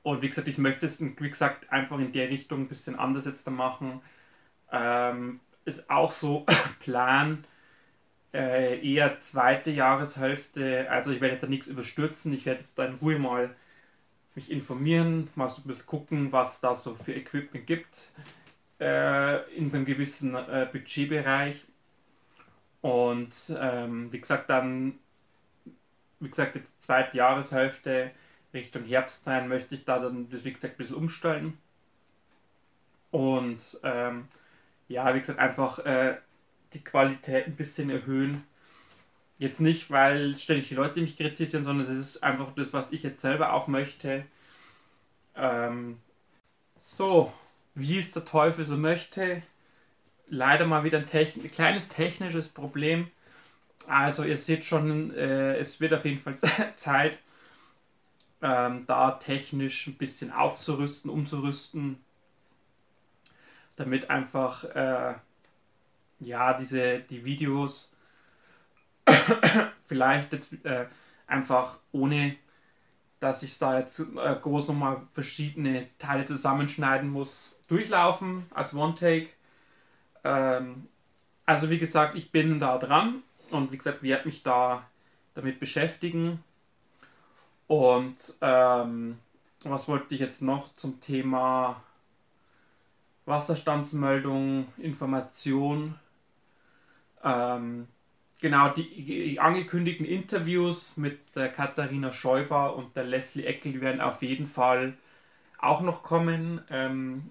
und 0.02 0.22
wie 0.22 0.28
gesagt, 0.28 0.48
ich 0.48 0.58
möchte 0.58 0.86
es, 0.86 1.00
wie 1.00 1.28
gesagt, 1.28 1.70
einfach 1.72 1.98
in 1.98 2.12
der 2.12 2.28
Richtung 2.28 2.62
ein 2.62 2.68
bisschen 2.68 2.98
anders 2.98 3.24
jetzt 3.24 3.46
da 3.46 3.50
machen. 3.50 4.00
Ähm, 4.72 5.40
ist 5.64 5.90
auch 5.90 6.10
so 6.10 6.46
Plan, 6.80 7.44
äh, 8.32 8.80
eher 8.80 9.20
zweite 9.20 9.70
Jahreshälfte. 9.70 10.90
Also 10.90 11.10
ich 11.10 11.20
werde 11.20 11.38
da 11.38 11.46
nichts 11.46 11.66
überstürzen. 11.66 12.32
Ich 12.32 12.46
werde 12.46 12.60
jetzt 12.60 12.78
da 12.78 12.86
in 12.86 12.94
Ruhe 12.94 13.18
mal 13.18 13.54
mich 14.34 14.50
informieren, 14.50 15.28
mal 15.34 15.48
so 15.48 15.62
ein 15.62 15.66
bisschen 15.66 15.86
gucken, 15.86 16.32
was 16.32 16.60
da 16.60 16.76
so 16.76 16.94
für 16.94 17.12
Equipment 17.12 17.66
gibt 17.66 18.08
äh, 18.80 19.54
in 19.54 19.70
so 19.70 19.76
einem 19.76 19.86
gewissen 19.86 20.34
äh, 20.34 20.68
Budgetbereich. 20.70 21.64
Und 22.80 23.34
ähm, 23.58 24.12
wie 24.12 24.20
gesagt, 24.20 24.50
dann, 24.50 24.98
wie 26.20 26.28
gesagt, 26.28 26.54
jetzt 26.56 26.82
zweite 26.82 27.16
Jahreshälfte 27.16 28.12
Richtung 28.54 28.84
Herbst 28.84 29.26
rein 29.26 29.48
möchte 29.48 29.74
ich 29.74 29.84
da 29.84 29.98
dann, 29.98 30.30
wie 30.30 30.52
gesagt, 30.52 30.74
ein 30.74 30.78
bisschen 30.78 30.96
umstellen. 30.96 31.58
Und 33.10 33.60
ähm, 33.82 34.28
ja, 34.88 35.14
wie 35.14 35.20
gesagt, 35.20 35.38
einfach 35.38 35.80
äh, 35.80 36.16
die 36.72 36.82
Qualität 36.82 37.46
ein 37.46 37.56
bisschen 37.56 37.90
erhöhen. 37.90 38.44
Jetzt 39.38 39.60
nicht, 39.60 39.90
weil 39.90 40.36
ständig 40.38 40.68
die 40.68 40.74
Leute 40.74 41.00
mich 41.00 41.16
kritisieren, 41.16 41.64
sondern 41.64 41.88
es 41.90 41.98
ist 41.98 42.22
einfach 42.22 42.54
das, 42.54 42.72
was 42.72 42.90
ich 42.90 43.02
jetzt 43.02 43.20
selber 43.20 43.52
auch 43.52 43.68
möchte. 43.68 44.24
Ähm, 45.36 45.98
so, 46.76 47.32
wie 47.78 47.98
es 47.98 48.10
der 48.10 48.24
Teufel 48.24 48.64
so 48.64 48.76
möchte. 48.76 49.42
Leider 50.26 50.66
mal 50.66 50.84
wieder 50.84 50.98
ein 50.98 51.06
techn 51.06 51.46
kleines 51.50 51.88
technisches 51.88 52.48
Problem. 52.48 53.10
Also 53.86 54.24
ihr 54.24 54.36
seht 54.36 54.64
schon, 54.64 55.14
äh, 55.14 55.56
es 55.56 55.80
wird 55.80 55.94
auf 55.94 56.04
jeden 56.04 56.18
Fall 56.18 56.38
Zeit, 56.74 57.18
ähm, 58.42 58.84
da 58.86 59.12
technisch 59.12 59.86
ein 59.86 59.94
bisschen 59.94 60.30
aufzurüsten, 60.32 61.10
umzurüsten, 61.10 61.98
damit 63.76 64.10
einfach 64.10 64.64
äh, 64.64 65.14
ja 66.20 66.54
diese 66.54 66.98
die 66.98 67.24
Videos 67.24 67.90
vielleicht 69.86 70.32
jetzt 70.32 70.52
äh, 70.64 70.86
einfach 71.26 71.78
ohne 71.92 72.36
dass 73.20 73.42
ich 73.42 73.58
da 73.58 73.78
jetzt 73.78 73.98
äh, 74.00 74.36
groß 74.40 74.68
nochmal 74.68 75.02
verschiedene 75.12 75.88
Teile 75.98 76.24
zusammenschneiden 76.24 77.08
muss, 77.10 77.58
durchlaufen 77.68 78.46
als 78.54 78.72
One-Take. 78.72 79.28
Ähm, 80.24 80.86
also 81.46 81.70
wie 81.70 81.78
gesagt, 81.78 82.14
ich 82.14 82.30
bin 82.30 82.58
da 82.58 82.78
dran 82.78 83.22
und 83.50 83.72
wie 83.72 83.78
gesagt, 83.78 84.02
werde 84.02 84.26
mich 84.26 84.42
da 84.42 84.84
damit 85.34 85.60
beschäftigen. 85.60 86.42
Und 87.66 88.34
ähm, 88.40 89.18
was 89.62 89.88
wollte 89.88 90.14
ich 90.14 90.20
jetzt 90.20 90.42
noch 90.42 90.72
zum 90.74 91.00
Thema 91.00 91.82
Wasserstandsmeldung, 93.26 94.68
Information? 94.78 95.98
Ähm, 97.22 97.88
genau, 98.40 98.70
die 98.70 99.38
angekündigten 99.40 100.06
Interviews 100.06 100.96
mit 100.96 101.34
der 101.36 101.48
Katharina 101.48 102.12
Schäuber 102.12 102.76
und 102.76 102.96
der 102.96 103.04
Leslie 103.04 103.44
Eckel 103.44 103.80
werden 103.80 104.00
auf 104.00 104.22
jeden 104.22 104.46
Fall 104.46 104.94
auch 105.58 105.80
noch 105.80 106.02
kommen. 106.02 106.60
Ähm, 106.70 107.30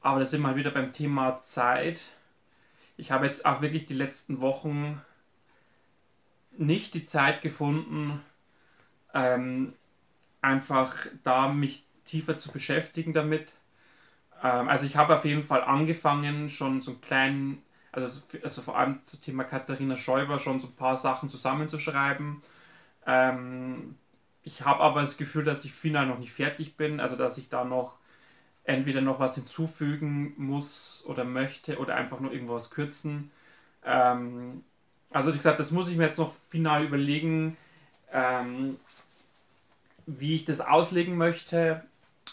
aber 0.00 0.20
da 0.20 0.26
sind 0.26 0.42
wir 0.42 0.56
wieder 0.56 0.70
beim 0.70 0.92
Thema 0.92 1.42
Zeit. 1.44 2.02
Ich 2.96 3.10
habe 3.10 3.26
jetzt 3.26 3.46
auch 3.46 3.62
wirklich 3.62 3.86
die 3.86 3.94
letzten 3.94 4.40
Wochen 4.40 5.00
nicht 6.56 6.94
die 6.94 7.06
Zeit 7.06 7.40
gefunden, 7.40 8.20
ähm, 9.14 9.72
einfach 10.40 11.06
da 11.22 11.48
mich 11.48 11.84
tiefer 12.04 12.36
zu 12.38 12.50
beschäftigen 12.52 13.12
damit. 13.12 13.52
Ähm, 14.42 14.68
also 14.68 14.84
ich 14.84 14.96
habe 14.96 15.16
auf 15.16 15.24
jeden 15.24 15.44
Fall 15.44 15.62
angefangen, 15.62 16.48
schon 16.50 16.82
so 16.82 16.92
einen 16.92 17.00
kleinen 17.00 17.62
also, 17.92 18.20
also 18.42 18.62
vor 18.62 18.78
allem 18.78 19.00
zum 19.04 19.20
Thema 19.20 19.44
Katharina 19.44 19.96
Schäuber 19.96 20.38
schon 20.38 20.60
so 20.60 20.66
ein 20.66 20.74
paar 20.74 20.96
Sachen 20.96 21.28
zusammenzuschreiben. 21.28 22.42
Ähm, 23.06 23.96
ich 24.42 24.62
habe 24.62 24.80
aber 24.80 25.02
das 25.02 25.16
Gefühl, 25.16 25.44
dass 25.44 25.64
ich 25.64 25.72
final 25.72 26.06
noch 26.06 26.18
nicht 26.18 26.32
fertig 26.32 26.76
bin, 26.76 27.00
also 27.00 27.16
dass 27.16 27.38
ich 27.38 27.48
da 27.48 27.64
noch 27.64 27.96
entweder 28.64 29.00
noch 29.00 29.20
was 29.20 29.34
hinzufügen 29.34 30.34
muss 30.36 31.04
oder 31.06 31.24
möchte 31.24 31.78
oder 31.78 31.94
einfach 31.96 32.20
nur 32.20 32.32
irgendwas 32.32 32.70
kürzen. 32.70 33.30
Ähm, 33.84 34.64
also 35.10 35.32
wie 35.32 35.36
gesagt, 35.36 35.60
das 35.60 35.70
muss 35.70 35.88
ich 35.88 35.96
mir 35.96 36.04
jetzt 36.04 36.18
noch 36.18 36.34
final 36.48 36.84
überlegen, 36.84 37.56
ähm, 38.12 38.78
wie 40.06 40.36
ich 40.36 40.44
das 40.44 40.60
auslegen 40.60 41.16
möchte. 41.16 41.82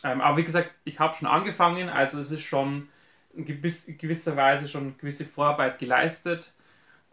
Ähm, 0.03 0.21
aber 0.21 0.37
wie 0.37 0.43
gesagt, 0.43 0.71
ich 0.85 0.99
habe 0.99 1.15
schon 1.15 1.27
angefangen, 1.27 1.89
also 1.89 2.19
es 2.19 2.31
ist 2.31 2.41
schon 2.41 2.87
in 3.33 3.45
gewiss, 3.45 3.85
gewisser 3.85 4.35
Weise 4.35 4.67
schon 4.67 4.97
gewisse 4.97 5.25
Vorarbeit 5.25 5.79
geleistet 5.79 6.51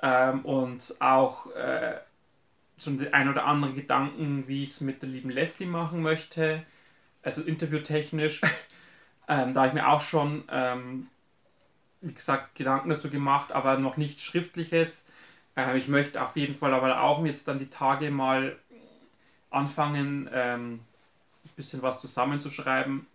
ähm, 0.03 0.45
und 0.45 0.95
auch 0.99 1.51
äh, 1.55 1.99
schon 2.79 2.99
den 2.99 3.13
ein 3.13 3.29
oder 3.29 3.45
anderen 3.45 3.75
Gedanken, 3.75 4.49
wie 4.49 4.63
ich 4.63 4.71
es 4.71 4.81
mit 4.81 5.03
der 5.03 5.09
lieben 5.09 5.31
Leslie 5.31 5.67
machen 5.67 6.03
möchte, 6.03 6.65
also 7.23 7.43
interviewtechnisch. 7.43 8.41
ähm, 9.29 9.55
da 9.55 9.61
habe 9.61 9.69
ich 9.69 9.75
mir 9.75 9.89
auch 9.89 10.01
schon, 10.01 10.45
ähm, 10.51 11.09
wie 12.01 12.15
gesagt, 12.15 12.55
Gedanken 12.55 12.91
dazu 12.91 13.11
gemacht, 13.11 13.53
aber 13.53 13.79
noch 13.79 13.97
nichts 13.97 14.23
Schriftliches. 14.23 15.05
Äh, 15.57 15.79
ich 15.79 15.89
möchte 15.89 16.23
auf 16.23 16.37
jeden 16.37 16.55
Fall 16.55 16.75
aber 16.75 17.03
auch 17.03 17.25
jetzt 17.25 17.49
dann 17.49 17.59
die 17.59 17.71
Tage 17.71 18.11
mal 18.11 18.57
anfangen, 19.51 20.29
ähm, 20.33 20.81
ein 21.45 21.51
bisschen 21.57 21.83
was 21.83 22.01
zusammenzuschreiben, 22.01 23.07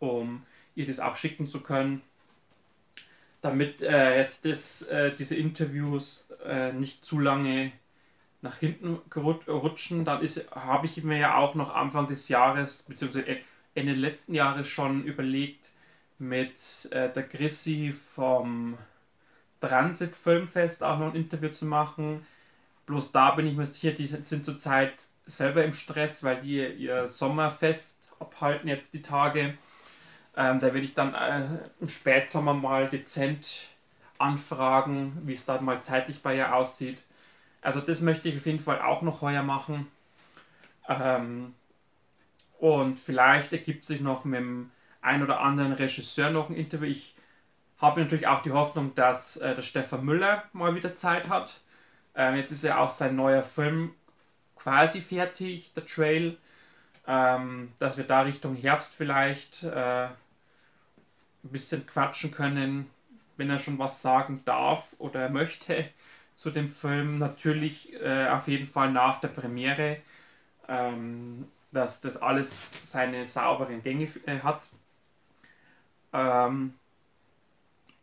um 0.00 0.44
ihr 0.74 0.86
das 0.86 1.00
auch 1.00 1.16
schicken 1.16 1.46
zu 1.46 1.60
können 1.60 2.02
damit 3.42 3.82
äh, 3.82 4.18
jetzt 4.18 4.44
das, 4.44 4.82
äh, 4.82 5.14
diese 5.14 5.36
Interviews 5.36 6.26
äh, 6.44 6.72
nicht 6.72 7.04
zu 7.04 7.18
lange 7.18 7.72
nach 8.40 8.56
hinten 8.58 8.98
rutschen, 9.14 10.04
dann 10.04 10.20
habe 10.50 10.86
ich 10.86 11.04
mir 11.04 11.18
ja 11.18 11.36
auch 11.36 11.54
noch 11.54 11.74
Anfang 11.74 12.08
des 12.08 12.28
Jahres, 12.28 12.82
beziehungsweise 12.82 13.38
Ende 13.74 13.92
letzten 13.92 14.34
Jahres 14.34 14.66
schon 14.68 15.04
überlegt, 15.04 15.70
mit 16.18 16.88
äh, 16.90 17.12
der 17.12 17.28
Chrissy 17.28 17.94
vom 18.14 18.78
Transit 19.60 20.16
Filmfest 20.16 20.82
auch 20.82 20.98
noch 20.98 21.10
ein 21.12 21.16
Interview 21.16 21.50
zu 21.50 21.66
machen. 21.66 22.26
Bloß 22.86 23.12
da 23.12 23.32
bin 23.32 23.46
ich 23.46 23.56
mir 23.56 23.66
sicher, 23.66 23.92
die 23.92 24.06
sind 24.06 24.44
zurzeit 24.44 24.94
selber 25.26 25.64
im 25.64 25.72
Stress, 25.72 26.22
weil 26.22 26.40
die 26.40 26.64
ihr 26.66 27.06
Sommerfest 27.08 27.96
abhalten 28.18 28.68
jetzt 28.68 28.94
die 28.94 29.02
Tage. 29.02 29.54
Ähm, 30.36 30.58
da 30.60 30.66
werde 30.68 30.80
ich 30.80 30.94
dann 30.94 31.14
äh, 31.14 31.68
im 31.80 31.88
Spätsommer 31.88 32.54
mal 32.54 32.88
dezent 32.88 33.68
anfragen, 34.18 35.22
wie 35.24 35.32
es 35.34 35.44
da 35.44 35.60
mal 35.60 35.82
zeitlich 35.82 36.22
bei 36.22 36.36
ihr 36.36 36.54
aussieht. 36.54 37.04
Also 37.62 37.80
das 37.80 38.00
möchte 38.00 38.28
ich 38.28 38.36
auf 38.38 38.46
jeden 38.46 38.60
Fall 38.60 38.80
auch 38.82 39.02
noch 39.02 39.20
heuer 39.22 39.42
machen. 39.42 39.88
Ähm, 40.88 41.54
Und 42.58 42.98
vielleicht 43.00 43.52
ergibt 43.52 43.84
sich 43.84 44.00
noch 44.00 44.24
mit 44.24 44.40
dem 44.40 44.70
ein 45.02 45.22
oder 45.22 45.40
anderen 45.40 45.72
Regisseur 45.72 46.30
noch 46.30 46.48
ein 46.48 46.56
Interview. 46.56 46.86
Ich 46.90 47.14
habe 47.78 48.00
natürlich 48.00 48.28
auch 48.28 48.42
die 48.42 48.52
Hoffnung, 48.52 48.94
dass 48.94 49.36
äh, 49.36 49.54
der 49.54 49.62
Stefan 49.62 50.04
Müller 50.04 50.44
mal 50.52 50.74
wieder 50.74 50.94
Zeit 50.94 51.28
hat. 51.28 51.60
Ähm, 52.14 52.36
jetzt 52.36 52.52
ist 52.52 52.62
ja 52.64 52.78
auch 52.78 52.90
sein 52.90 53.16
neuer 53.16 53.42
Film 53.42 53.94
quasi 54.56 55.00
fertig, 55.00 55.72
der 55.74 55.86
Trail. 55.86 56.38
Ähm, 57.06 57.72
dass 57.80 57.96
wir 57.96 58.04
da 58.04 58.22
Richtung 58.22 58.54
Herbst 58.56 58.94
vielleicht 58.94 59.64
äh, 59.64 60.08
ein 61.44 61.50
bisschen 61.50 61.86
quatschen 61.86 62.30
können, 62.30 62.90
wenn 63.36 63.50
er 63.50 63.58
schon 63.58 63.78
was 63.78 64.02
sagen 64.02 64.42
darf 64.44 64.86
oder 64.98 65.28
möchte 65.28 65.88
zu 66.36 66.50
dem 66.50 66.70
Film. 66.70 67.18
Natürlich 67.18 67.92
äh, 67.94 68.28
auf 68.28 68.48
jeden 68.48 68.66
Fall 68.66 68.92
nach 68.92 69.20
der 69.20 69.28
Premiere, 69.28 69.98
ähm, 70.68 71.46
dass 71.72 72.00
das 72.00 72.16
alles 72.16 72.70
seine 72.82 73.26
sauberen 73.26 73.82
Gänge 73.82 74.08
äh, 74.26 74.40
hat. 74.40 74.62
Ähm, 76.12 76.74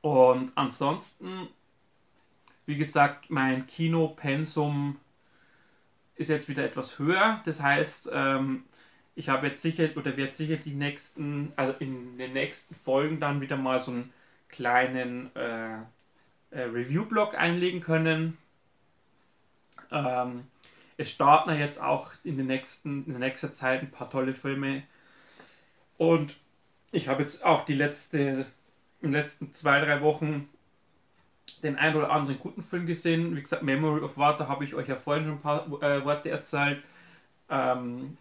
und 0.02 0.52
ansonsten, 0.56 1.48
wie 2.66 2.78
gesagt, 2.78 3.30
mein 3.30 3.68
Kinopensum 3.68 5.00
ist 6.16 6.30
jetzt 6.30 6.50
wieder 6.50 6.64
etwas 6.64 7.00
höher. 7.00 7.42
Das 7.46 7.62
heißt, 7.62 8.10
ähm, 8.12 8.64
ich 9.20 9.28
habe 9.28 9.48
jetzt 9.48 9.62
sicher 9.62 9.90
oder 9.98 10.16
werde 10.16 10.34
sicher 10.34 10.56
die 10.56 10.74
nächsten, 10.74 11.52
also 11.58 11.74
in 11.80 12.18
den 12.18 12.32
nächsten 12.32 12.74
Folgen 12.74 13.20
dann 13.20 13.42
wieder 13.42 13.58
mal 13.58 13.78
so 13.78 13.92
einen 13.92 14.14
kleinen 14.48 15.36
äh, 15.36 15.80
äh, 16.52 16.62
Review-Blog 16.62 17.38
einlegen 17.38 17.82
können. 17.82 18.38
Ähm, 19.92 20.46
es 20.96 21.12
starten 21.12 21.54
jetzt 21.60 21.82
auch 21.82 22.14
in, 22.24 22.38
den 22.38 22.48
nächsten, 22.48 23.06
in 23.08 23.12
der 23.12 23.20
nächsten 23.20 23.52
Zeit 23.52 23.82
ein 23.82 23.92
paar 23.92 24.10
tolle 24.10 24.34
Filme. 24.34 24.84
Und 25.98 26.38
ich 26.94 27.10
habe 27.10 27.22
jetzt 27.22 27.44
auch 27.44 27.66
die 27.66 27.76
letzte, 27.76 28.46
in 29.02 29.12
den 29.12 29.12
letzten 29.12 29.54
zwei, 29.54 29.82
drei 29.82 30.00
Wochen 30.00 30.48
den 31.62 31.76
ein 31.76 31.94
oder 31.94 32.10
anderen 32.10 32.40
guten 32.40 32.64
Film 32.64 32.86
gesehen. 32.86 33.36
Wie 33.36 33.42
gesagt, 33.42 33.64
Memory 33.64 34.00
of 34.00 34.16
Water 34.16 34.48
habe 34.48 34.64
ich 34.64 34.76
euch 34.76 34.88
ja 34.88 34.96
vorhin 34.96 35.26
schon 35.26 35.34
ein 35.34 35.42
paar 35.42 35.68
äh, 35.84 36.06
Worte 36.06 36.30
erzählt. 36.30 36.82
Ähm 37.50 38.18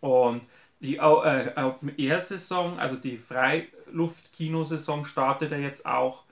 und 0.00 0.42
die 0.80 0.96
äh, 0.96 1.00
Open-Air-Saison, 1.00 2.78
also 2.78 2.96
die 2.96 3.16
Freiluft-Kinosaison 3.16 5.04
startet 5.04 5.52
ja 5.52 5.58
jetzt 5.58 5.86
auch. 5.86 6.24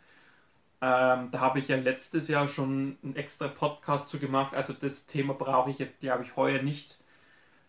Ähm, 0.81 1.31
da 1.31 1.41
habe 1.41 1.59
ich 1.59 1.69
ja 1.69 1.77
letztes 1.77 2.29
Jahr 2.29 2.47
schon 2.47 2.99
einen 3.03 3.17
extra 3.17 3.49
Podcast 3.49 4.07
zu 4.09 4.19
gemacht. 4.19 4.55
Also 4.55 4.73
das 4.73 5.07
Thema 5.07 5.35
brauche 5.35 5.71
ich 5.71 5.79
jetzt, 5.79 6.01
glaube 6.01 6.25
ich, 6.25 6.37
heuer 6.37 6.63
nicht 6.63 6.99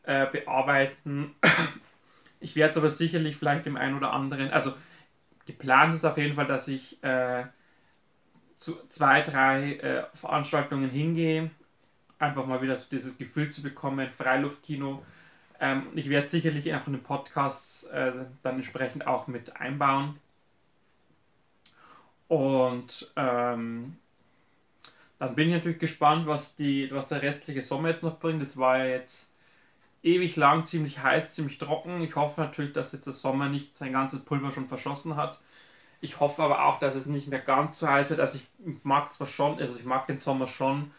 äh, 0.04 0.26
bearbeiten. 0.28 1.36
Ich 2.42 2.56
werde 2.56 2.72
es 2.72 2.78
aber 2.78 2.90
sicherlich 2.90 3.38
vielleicht 3.38 3.66
dem 3.66 3.78
einen 3.78 3.98
oder 3.98 4.12
anderen, 4.12 4.52
also 4.52 4.74
geplant 5.46 5.96
ist 5.96 6.06
auf 6.06 6.18
jeden 6.18 6.36
Fall, 6.36 6.46
dass 6.46 6.68
ich 6.68 7.02
äh, 7.04 7.46
zu 8.58 8.76
zwei, 8.90 9.22
drei 9.22 9.74
äh, 9.78 10.04
Veranstaltungen 10.14 10.90
hingehe. 10.90 11.50
Einfach 12.20 12.46
mal 12.46 12.62
wieder 12.62 12.76
so 12.76 12.86
dieses 12.90 13.18
Gefühl 13.18 13.52
zu 13.52 13.62
bekommen, 13.62 14.10
Freiluftkino 14.10 15.04
ähm, 15.60 15.88
ich 15.96 16.10
werde 16.10 16.28
sicherlich 16.28 16.74
auch 16.74 16.88
in 16.88 16.94
den 16.94 17.04
Podcasts 17.04 17.84
äh, 17.86 18.12
dann 18.44 18.56
entsprechend 18.56 19.08
auch 19.08 19.28
mit 19.28 19.56
einbauen. 19.56 20.20
Und 22.28 23.12
ähm, 23.16 23.98
dann 25.20 25.36
bin 25.36 25.50
ich 25.50 25.56
natürlich 25.56 25.80
gespannt, 25.80 26.28
was, 26.28 26.56
die, 26.56 26.90
was 26.92 27.08
der 27.08 27.22
restliche 27.22 27.62
Sommer 27.62 27.90
jetzt 27.90 28.04
noch 28.04 28.20
bringt. 28.20 28.42
Das 28.42 28.58
war 28.58 28.80
ja 28.80 28.86
jetzt 28.86 29.30
ewig 30.04 30.36
lang, 30.36 30.66
ziemlich 30.66 31.02
heiß, 31.02 31.34
ziemlich 31.36 31.58
trocken. 31.58 32.02
Ich 32.02 32.16
hoffe 32.16 32.42
natürlich, 32.42 32.74
dass 32.74 32.92
jetzt 32.92 33.06
der 33.06 33.14
Sommer 33.14 33.48
nicht 33.48 33.78
sein 33.78 33.94
ganzes 33.94 34.20
Pulver 34.22 34.52
schon 34.52 34.68
verschossen 34.68 35.16
hat. 35.16 35.40
Ich 36.02 36.20
hoffe 36.20 36.44
aber 36.44 36.66
auch, 36.66 36.80
dass 36.80 36.96
es 36.96 37.06
nicht 37.06 37.28
mehr 37.28 37.40
ganz 37.40 37.80
so 37.80 37.88
heiß 37.88 38.10
wird. 38.10 38.20
Also 38.20 38.38
ich 38.38 38.46
mag 38.84 39.14
zwar 39.14 39.28
schon, 39.28 39.60
also 39.60 39.78
ich 39.78 39.86
mag 39.86 40.08
den 40.08 40.18
Sommer 40.18 40.48
schon, 40.48 40.92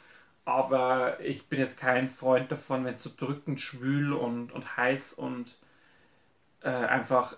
aber 0.46 1.20
ich 1.20 1.48
bin 1.48 1.59
jetzt 1.59 1.76
kein 1.76 2.09
Freund 2.09 2.50
davon, 2.52 2.85
wenn 2.85 2.94
es 2.94 3.02
so 3.02 3.11
drückend 3.14 3.61
schwül 3.61 4.12
und, 4.12 4.52
und 4.52 4.76
heiß 4.76 5.12
und 5.12 5.59
äh, 6.62 6.68
einfach 6.68 7.37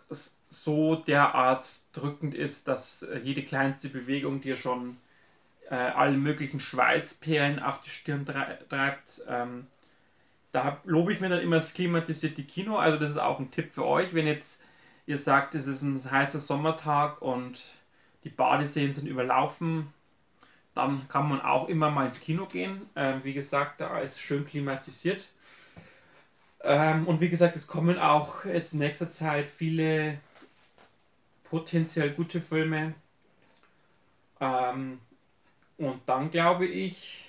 so 0.51 0.95
derart 0.95 1.67
drückend 1.93 2.35
ist, 2.35 2.69
dass 2.69 3.05
jede 3.23 3.43
kleinste 3.43 3.89
Bewegung 3.89 4.43
dir 4.43 4.57
schon 4.57 4.99
äh, 5.71 5.75
alle 5.75 6.19
möglichen 6.19 6.61
Schweißperlen 6.61 7.61
auf 7.61 7.81
die 7.81 7.91
Stirn 7.91 8.27
treibt. 8.27 9.23
Ähm, 9.27 9.67
da 10.53 10.79
lobe 10.85 11.13
ich 11.13 11.21
mir 11.21 11.31
dann 11.31 11.41
immer 11.41 11.57
das 11.57 11.73
klimatisierte 11.73 12.43
Kino. 12.43 12.77
Also 12.77 12.99
das 12.99 13.11
ist 13.11 13.19
auch 13.19 13.39
ein 13.39 13.51
Tipp 13.51 13.73
für 13.73 13.87
euch, 13.87 14.13
wenn 14.13 14.27
jetzt 14.27 14.63
ihr 15.07 15.19
sagt, 15.19 15.55
es 15.55 15.67
ist 15.67 15.81
ein 15.81 15.99
heißer 15.99 16.41
Sommertag 16.41 17.23
und 17.23 17.63
die 18.25 18.31
Badeseen 18.31 18.93
sind 18.93 19.07
überlaufen, 19.07 19.95
dann 20.79 21.09
kann 21.09 21.29
man 21.29 21.41
auch 21.41 21.69
immer 21.69 21.91
mal 21.91 22.07
ins 22.07 22.21
Kino 22.21 22.47
gehen. 22.47 22.89
Ähm, 22.95 23.25
wie 23.25 23.35
gesagt, 23.35 23.81
da 23.81 23.99
ist 23.99 24.21
schön 24.21 24.47
klimatisiert. 24.47 25.29
Ähm, 26.63 27.09
und 27.09 27.21
wie 27.21 27.29
gesagt, 27.29 27.57
es 27.57 27.67
kommen 27.67 27.99
auch 27.99 28.45
jetzt 28.45 28.75
in 28.75 28.79
nächster 28.79 29.09
Zeit 29.09 29.49
viele 29.49 30.21
potenziell 31.43 32.13
gute 32.13 32.41
Filme. 32.41 32.95
Ähm, 34.41 35.01
und 35.79 36.01
dann 36.07 36.31
glaube 36.31 36.67
ich, 36.67 37.25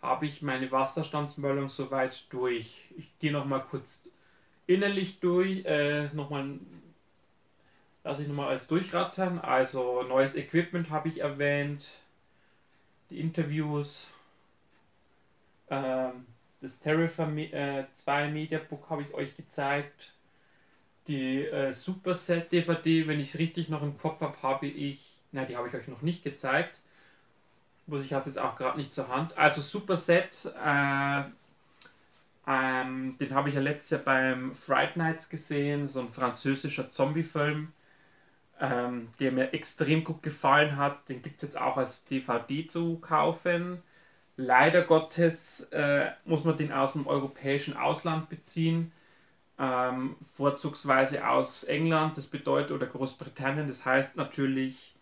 habe 0.00 0.26
ich 0.26 0.42
meine 0.42 0.70
Wasserstandsmeldung 0.70 1.68
soweit 1.68 2.24
durch. 2.30 2.72
Ich 2.96 3.18
gehe 3.18 3.32
noch 3.32 3.46
mal 3.46 3.60
kurz 3.60 4.08
innerlich 4.68 5.18
durch, 5.18 5.64
äh, 5.64 6.08
nochmal 6.14 6.60
lasse 8.06 8.22
ich 8.22 8.28
nochmal 8.28 8.50
alles 8.50 8.68
durchrattern. 8.68 9.40
Also 9.40 10.02
neues 10.04 10.36
Equipment 10.36 10.90
habe 10.90 11.08
ich 11.08 11.20
erwähnt, 11.20 11.90
die 13.10 13.18
Interviews, 13.18 14.06
ähm, 15.68 16.26
das 16.60 16.78
Terrifier 16.78 17.28
äh, 17.52 17.86
2 17.94 18.28
Media 18.28 18.60
Book 18.60 18.88
habe 18.90 19.02
ich 19.02 19.12
euch 19.12 19.36
gezeigt. 19.36 20.12
Die 21.08 21.44
äh, 21.44 21.72
Superset 21.72 22.52
DVD, 22.52 23.08
wenn 23.08 23.18
ich 23.18 23.34
es 23.34 23.38
richtig 23.40 23.68
noch 23.68 23.82
im 23.82 23.98
Kopf 23.98 24.20
habe, 24.20 24.40
habe 24.40 24.66
ich, 24.66 25.00
nein, 25.32 25.48
die 25.48 25.56
habe 25.56 25.66
ich 25.66 25.74
euch 25.74 25.88
noch 25.88 26.02
nicht 26.02 26.22
gezeigt. 26.22 26.78
Muss 27.88 28.04
ich 28.04 28.12
habe 28.12 28.26
jetzt 28.26 28.38
auch 28.38 28.54
gerade 28.54 28.78
nicht 28.78 28.94
zur 28.94 29.08
Hand. 29.08 29.36
Also 29.36 29.60
Superset, 29.60 30.44
äh, 30.64 31.22
ähm, 32.46 33.18
den 33.18 33.34
habe 33.34 33.48
ich 33.48 33.56
ja 33.56 33.60
letztes 33.60 33.90
Jahr 33.90 34.00
beim 34.02 34.54
Fright 34.54 34.96
Nights 34.96 35.28
gesehen, 35.28 35.88
so 35.88 36.00
ein 36.00 36.12
französischer 36.12 36.88
Zombie-Film 36.88 37.72
ähm, 38.60 39.08
der 39.20 39.32
mir 39.32 39.52
extrem 39.52 40.04
gut 40.04 40.22
gefallen 40.22 40.76
hat. 40.76 41.08
Den 41.08 41.22
gibt 41.22 41.36
es 41.36 41.42
jetzt 41.42 41.58
auch 41.58 41.76
als 41.76 42.04
DVD 42.04 42.66
zu 42.66 42.98
kaufen. 42.98 43.82
Leider 44.36 44.82
Gottes 44.82 45.60
äh, 45.72 46.10
muss 46.24 46.44
man 46.44 46.56
den 46.56 46.72
aus 46.72 46.92
dem 46.92 47.06
europäischen 47.06 47.76
Ausland 47.76 48.28
beziehen, 48.28 48.92
ähm, 49.58 50.16
vorzugsweise 50.36 51.26
aus 51.26 51.64
England, 51.64 52.16
das 52.18 52.26
bedeutet, 52.26 52.72
oder 52.72 52.86
Großbritannien, 52.86 53.66
das 53.66 53.84
heißt 53.84 54.16
natürlich 54.16 54.94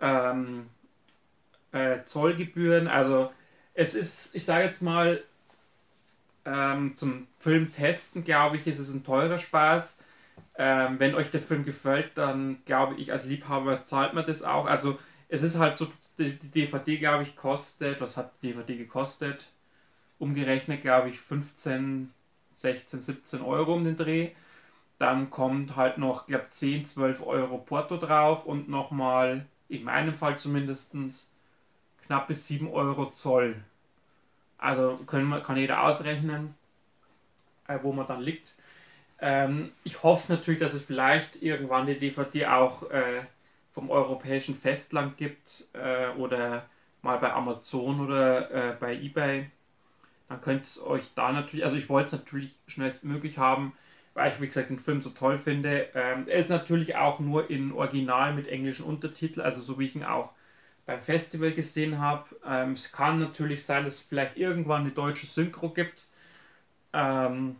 ähm, 0.00 0.68
äh, 1.72 1.98
Zollgebühren. 2.06 2.88
Also 2.88 3.30
es 3.74 3.94
ist, 3.94 4.34
ich 4.34 4.44
sage 4.44 4.64
jetzt 4.64 4.82
mal, 4.82 5.22
ähm, 6.44 6.96
zum 6.96 7.26
Film 7.38 7.72
testen, 7.72 8.24
glaube 8.24 8.56
ich, 8.56 8.66
ist 8.66 8.78
es 8.78 8.90
ein 8.92 9.04
teurer 9.04 9.38
Spaß. 9.38 9.96
Ähm, 10.56 10.98
wenn 11.00 11.14
euch 11.14 11.30
der 11.30 11.40
Film 11.40 11.64
gefällt, 11.64 12.12
dann 12.16 12.58
glaube 12.66 12.96
ich, 12.96 13.12
als 13.12 13.24
Liebhaber 13.24 13.84
zahlt 13.84 14.14
man 14.14 14.26
das 14.26 14.42
auch. 14.42 14.66
Also 14.66 14.98
es 15.28 15.42
ist 15.42 15.56
halt 15.56 15.78
so, 15.78 15.88
die, 16.18 16.38
DVD, 16.38 16.98
glaube 16.98 17.22
ich, 17.22 17.36
kostet, 17.36 18.00
was 18.00 18.16
hat 18.16 18.32
die 18.42 18.48
DVD 18.48 18.76
gekostet? 18.76 19.50
Umgerechnet, 20.18 20.82
glaube 20.82 21.08
ich, 21.08 21.20
15, 21.20 22.12
16, 22.54 23.00
17 23.00 23.40
Euro 23.42 23.74
um 23.74 23.84
den 23.84 23.96
Dreh. 23.96 24.32
Dann 24.98 25.30
kommt 25.30 25.76
halt 25.76 25.98
noch, 25.98 26.26
glaube 26.26 26.44
ich, 26.50 26.50
10, 26.52 26.84
12 26.84 27.22
Euro 27.22 27.58
Porto 27.58 27.96
drauf 27.96 28.44
und 28.44 28.68
nochmal, 28.68 29.46
in 29.68 29.84
meinem 29.84 30.14
Fall 30.14 30.38
zumindest, 30.38 30.92
knappe 32.06 32.34
7 32.34 32.68
Euro 32.68 33.10
Zoll. 33.12 33.56
Also 34.58 34.98
können, 35.06 35.42
kann 35.42 35.56
jeder 35.56 35.82
ausrechnen, 35.82 36.54
äh, 37.66 37.78
wo 37.82 37.92
man 37.92 38.06
dann 38.06 38.20
liegt. 38.20 38.54
Ähm, 39.22 39.72
ich 39.84 40.04
hoffe 40.04 40.32
natürlich, 40.32 40.60
dass 40.60 40.74
es 40.74 40.82
vielleicht 40.82 41.42
irgendwann 41.42 41.86
die 41.86 41.98
DVD 41.98 42.46
auch 42.48 42.90
äh, 42.90 43.22
vom 43.72 43.90
europäischen 43.90 44.54
Festland 44.56 45.18
gibt 45.18 45.66
äh, 45.74 46.10
oder 46.18 46.68
mal 47.02 47.18
bei 47.18 47.32
Amazon 47.32 48.00
oder 48.00 48.50
äh, 48.72 48.76
bei 48.80 48.94
eBay. 48.96 49.50
Dann 50.28 50.40
könnt 50.42 50.76
ihr 50.76 50.86
euch 50.86 51.12
da 51.14 51.32
natürlich, 51.32 51.64
also 51.64 51.76
ich 51.76 51.88
wollte 51.88 52.06
es 52.16 52.22
natürlich 52.22 52.56
schnellstmöglich 52.66 53.38
haben, 53.38 53.74
weil 54.14 54.32
ich, 54.32 54.40
wie 54.40 54.48
gesagt, 54.48 54.70
den 54.70 54.78
Film 54.80 55.02
so 55.02 55.10
toll 55.10 55.38
finde. 55.38 55.90
Ähm, 55.94 56.28
er 56.28 56.38
ist 56.40 56.50
natürlich 56.50 56.96
auch 56.96 57.20
nur 57.20 57.50
in 57.50 57.72
Original 57.72 58.34
mit 58.34 58.48
englischen 58.48 58.84
Untertiteln, 58.86 59.44
also 59.44 59.60
so 59.62 59.78
wie 59.78 59.86
ich 59.86 59.96
ihn 59.96 60.04
auch 60.04 60.32
beim 60.86 61.02
Festival 61.02 61.52
gesehen 61.52 61.98
habe. 62.00 62.28
Ähm, 62.46 62.72
es 62.72 62.92
kann 62.92 63.20
natürlich 63.20 63.64
sein, 63.64 63.84
dass 63.84 63.94
es 63.96 64.00
vielleicht 64.00 64.36
irgendwann 64.38 64.82
eine 64.82 64.92
deutsche 64.92 65.26
Synchro 65.26 65.70
gibt 65.70 66.06
Ähm, 66.92 67.56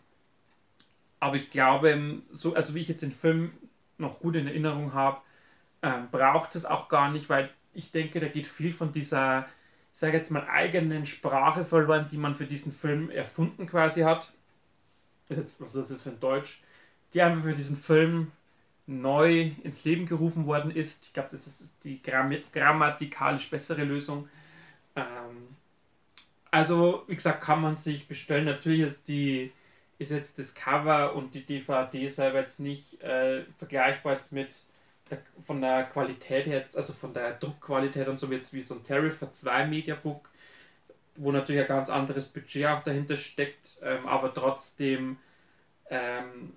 aber 1.22 1.36
ich 1.36 1.50
glaube, 1.50 2.20
so, 2.32 2.52
also 2.54 2.74
wie 2.74 2.80
ich 2.80 2.88
jetzt 2.88 3.02
den 3.02 3.12
Film 3.12 3.52
noch 3.96 4.18
gut 4.18 4.34
in 4.34 4.48
Erinnerung 4.48 4.92
habe, 4.92 5.20
ähm, 5.80 6.08
braucht 6.10 6.56
es 6.56 6.64
auch 6.64 6.88
gar 6.88 7.12
nicht, 7.12 7.28
weil 7.28 7.48
ich 7.72 7.92
denke, 7.92 8.18
da 8.18 8.26
geht 8.26 8.48
viel 8.48 8.72
von 8.72 8.90
dieser, 8.90 9.46
ich 9.92 10.00
sage 10.00 10.16
jetzt 10.16 10.32
mal, 10.32 10.48
eigenen 10.48 11.06
Sprache 11.06 11.64
verloren, 11.64 12.08
die 12.10 12.16
man 12.16 12.34
für 12.34 12.46
diesen 12.46 12.72
Film 12.72 13.08
erfunden 13.08 13.68
quasi 13.68 14.00
hat. 14.00 14.32
Was 15.60 15.76
ist 15.76 15.92
das 15.92 16.02
für 16.02 16.10
ein 16.10 16.18
Deutsch? 16.18 16.60
Die 17.14 17.22
einfach 17.22 17.44
für 17.44 17.54
diesen 17.54 17.76
Film 17.76 18.32
neu 18.88 19.52
ins 19.62 19.84
Leben 19.84 20.06
gerufen 20.06 20.46
worden 20.46 20.72
ist. 20.72 21.04
Ich 21.04 21.12
glaube, 21.12 21.28
das 21.30 21.46
ist 21.46 21.72
die 21.84 22.02
gramm 22.02 22.34
grammatikalisch 22.52 23.48
bessere 23.48 23.84
Lösung. 23.84 24.28
Ähm, 24.96 25.54
also, 26.50 27.04
wie 27.06 27.14
gesagt, 27.14 27.44
kann 27.44 27.60
man 27.60 27.76
sich 27.76 28.08
bestellen. 28.08 28.46
Natürlich 28.46 28.80
ist, 28.80 29.06
die, 29.06 29.52
ist 30.02 30.10
jetzt 30.10 30.38
das 30.38 30.54
Cover 30.54 31.14
und 31.14 31.34
die 31.34 31.44
DVD 31.44 32.08
selber 32.08 32.40
jetzt 32.40 32.60
nicht 32.60 33.00
äh, 33.02 33.44
vergleichbar 33.58 34.20
mit 34.30 34.56
der, 35.10 35.18
von 35.46 35.60
der 35.60 35.84
Qualität 35.84 36.46
jetzt, 36.46 36.76
also 36.76 36.92
von 36.92 37.14
der 37.14 37.34
Druckqualität 37.34 38.08
und 38.08 38.18
so 38.18 38.26
jetzt 38.30 38.52
wie 38.52 38.62
so 38.62 38.74
ein 38.74 38.84
Tarifer 38.84 39.32
2 39.32 39.66
Mediabook, 39.66 40.28
wo 41.16 41.32
natürlich 41.32 41.62
ein 41.62 41.68
ganz 41.68 41.88
anderes 41.88 42.26
Budget 42.26 42.66
auch 42.66 42.82
dahinter 42.82 43.16
steckt, 43.16 43.78
ähm, 43.82 44.06
aber 44.06 44.32
trotzdem 44.32 45.18
ähm, 45.90 46.54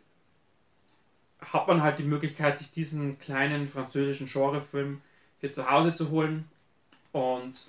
hat 1.41 1.67
man 1.67 1.83
halt 1.83 1.99
die 1.99 2.03
Möglichkeit, 2.03 2.57
sich 2.57 2.71
diesen 2.71 3.19
kleinen 3.19 3.67
französischen 3.67 4.27
Genrefilm 4.27 5.01
für 5.39 5.51
zu 5.51 5.69
Hause 5.69 5.93
zu 5.93 6.09
holen. 6.09 6.49
Und 7.11 7.65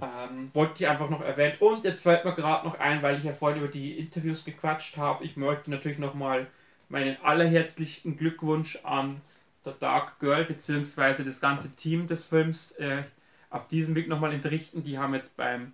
ähm, 0.00 0.50
wollte 0.54 0.82
ich 0.82 0.88
einfach 0.88 1.10
noch 1.10 1.20
erwähnen. 1.20 1.56
Und 1.60 1.84
jetzt 1.84 2.02
fällt 2.02 2.24
mir 2.24 2.34
gerade 2.34 2.66
noch 2.66 2.78
ein, 2.78 3.02
weil 3.02 3.18
ich 3.18 3.24
ja 3.24 3.32
vorhin 3.32 3.62
über 3.62 3.70
die 3.70 3.98
Interviews 3.98 4.44
gequatscht 4.44 4.96
habe. 4.96 5.24
Ich 5.24 5.36
möchte 5.36 5.70
natürlich 5.70 5.98
nochmal 5.98 6.46
meinen 6.88 7.16
allerherzlichsten 7.22 8.16
Glückwunsch 8.16 8.78
an 8.82 9.20
The 9.64 9.72
Dark 9.78 10.18
Girl 10.18 10.44
bzw. 10.44 11.24
das 11.24 11.40
ganze 11.40 11.70
Team 11.76 12.06
des 12.06 12.24
Films 12.24 12.72
äh, 12.72 13.02
auf 13.50 13.68
diesem 13.68 13.94
Weg 13.94 14.08
nochmal 14.08 14.32
entrichten. 14.32 14.84
Die 14.84 14.98
haben 14.98 15.14
jetzt 15.14 15.36
beim 15.36 15.72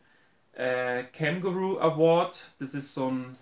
äh, 0.53 1.05
Kangaroo 1.05 1.79
Award, 1.79 2.51
das 2.59 2.75
ist 2.75 2.93
so 2.93 3.11
ein 3.11 3.37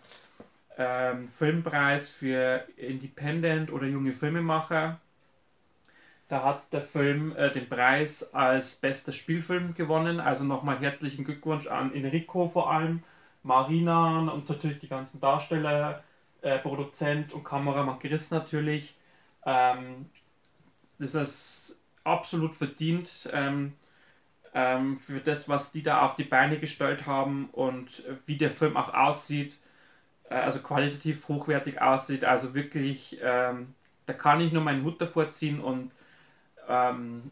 ähm, 0.79 1.29
Filmpreis 1.39 2.09
für 2.09 2.65
Independent 2.77 3.73
oder 3.73 3.87
junge 3.87 4.13
Filmemacher. 4.13 5.01
Da 6.29 6.43
hat 6.43 6.73
der 6.73 6.83
Film 6.83 7.35
äh, 7.37 7.53
den 7.53 7.69
Preis 7.69 8.35
als 8.35 8.75
bester 8.75 9.13
Spielfilm 9.13 9.75
gewonnen. 9.75 10.21
Also 10.21 10.45
nochmal 10.45 10.79
herzlichen 10.81 11.25
Glückwunsch 11.25 11.67
an 11.69 11.95
Enrico 11.95 12.49
vor 12.49 12.73
allem, 12.73 13.03
Marina 13.43 14.31
und 14.33 14.49
natürlich 14.49 14.79
die 14.81 14.89
ganzen 14.89 15.21
Darsteller, 15.21 16.03
äh, 16.43 16.59
Produzent 16.59 17.33
und 17.33 17.45
Kameramann 17.45 17.99
Chris 18.01 18.31
natürlich. 18.31 18.97
Ähm, 19.45 20.07
das 20.99 21.15
ist 21.15 21.79
absolut 22.05 22.55
verdient 22.55 23.29
ähm, 23.33 23.75
ähm, 24.55 24.99
für 24.99 25.21
das, 25.21 25.49
was 25.49 25.73
die 25.73 25.83
da 25.83 26.03
auf 26.03 26.15
die 26.17 26.25
Beine 26.25 26.59
gestellt 26.59 27.07
haben 27.07 27.51
und 27.53 28.03
wie 28.27 28.37
der 28.37 28.51
Film 28.51 28.77
auch 28.77 28.93
aussieht 28.95 29.59
äh, 30.31 30.35
also 30.35 30.61
qualitativ 30.61 31.29
hochwertig 31.29 31.81
aussieht. 31.81 32.25
Also 32.25 32.55
wirklich, 32.55 33.19
ähm, 33.23 33.75
da 34.07 34.13
kann 34.13 34.41
ich 34.41 34.53
nur 34.53 34.63
meinen 34.63 34.85
Hut 34.85 35.01
davor 35.01 35.31
ziehen 35.31 35.61
und 35.61 35.91
ähm, 36.69 37.31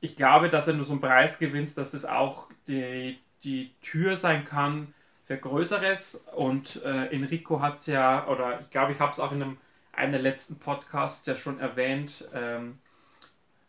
ich 0.00 0.16
glaube, 0.16 0.48
dass 0.48 0.66
wenn 0.66 0.78
du 0.78 0.84
so 0.84 0.92
einen 0.92 1.00
Preis 1.00 1.38
gewinnst, 1.38 1.78
dass 1.78 1.90
das 1.90 2.04
auch 2.04 2.48
die, 2.68 3.18
die 3.44 3.72
Tür 3.82 4.16
sein 4.16 4.44
kann 4.44 4.94
für 5.24 5.36
Größeres. 5.36 6.20
Und 6.34 6.82
äh, 6.84 7.06
Enrico 7.06 7.60
hat 7.60 7.80
es 7.80 7.86
ja, 7.86 8.26
oder 8.28 8.60
ich 8.60 8.70
glaube, 8.70 8.92
ich 8.92 9.00
habe 9.00 9.12
es 9.12 9.18
auch 9.18 9.32
in 9.32 9.42
einem, 9.42 9.58
einem 9.92 10.12
der 10.12 10.22
letzten 10.22 10.58
Podcasts 10.58 11.26
ja 11.26 11.34
schon 11.34 11.58
erwähnt, 11.58 12.28
ähm, 12.34 12.78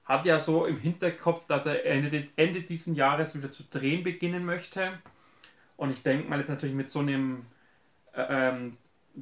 hat 0.06 0.26
ja 0.26 0.40
so 0.40 0.66
im 0.66 0.78
Hinterkopf, 0.78 1.46
dass 1.48 1.66
er 1.66 1.86
Ende, 1.86 2.10
des, 2.10 2.26
Ende 2.38 2.62
diesen 2.62 2.96
Jahres 2.96 3.36
wieder 3.36 3.52
zu 3.52 3.64
drehen 3.64 4.04
beginnen 4.04 4.46
möchte. 4.46 4.94
Und 5.76 5.92
ich 5.92 6.02
denke 6.02 6.30
mal 6.30 6.40
jetzt 6.40 6.50
natürlich 6.50 6.76
mit 6.76 6.90
so 6.90 7.00
einem 7.00 7.46
ähm, 8.16 8.78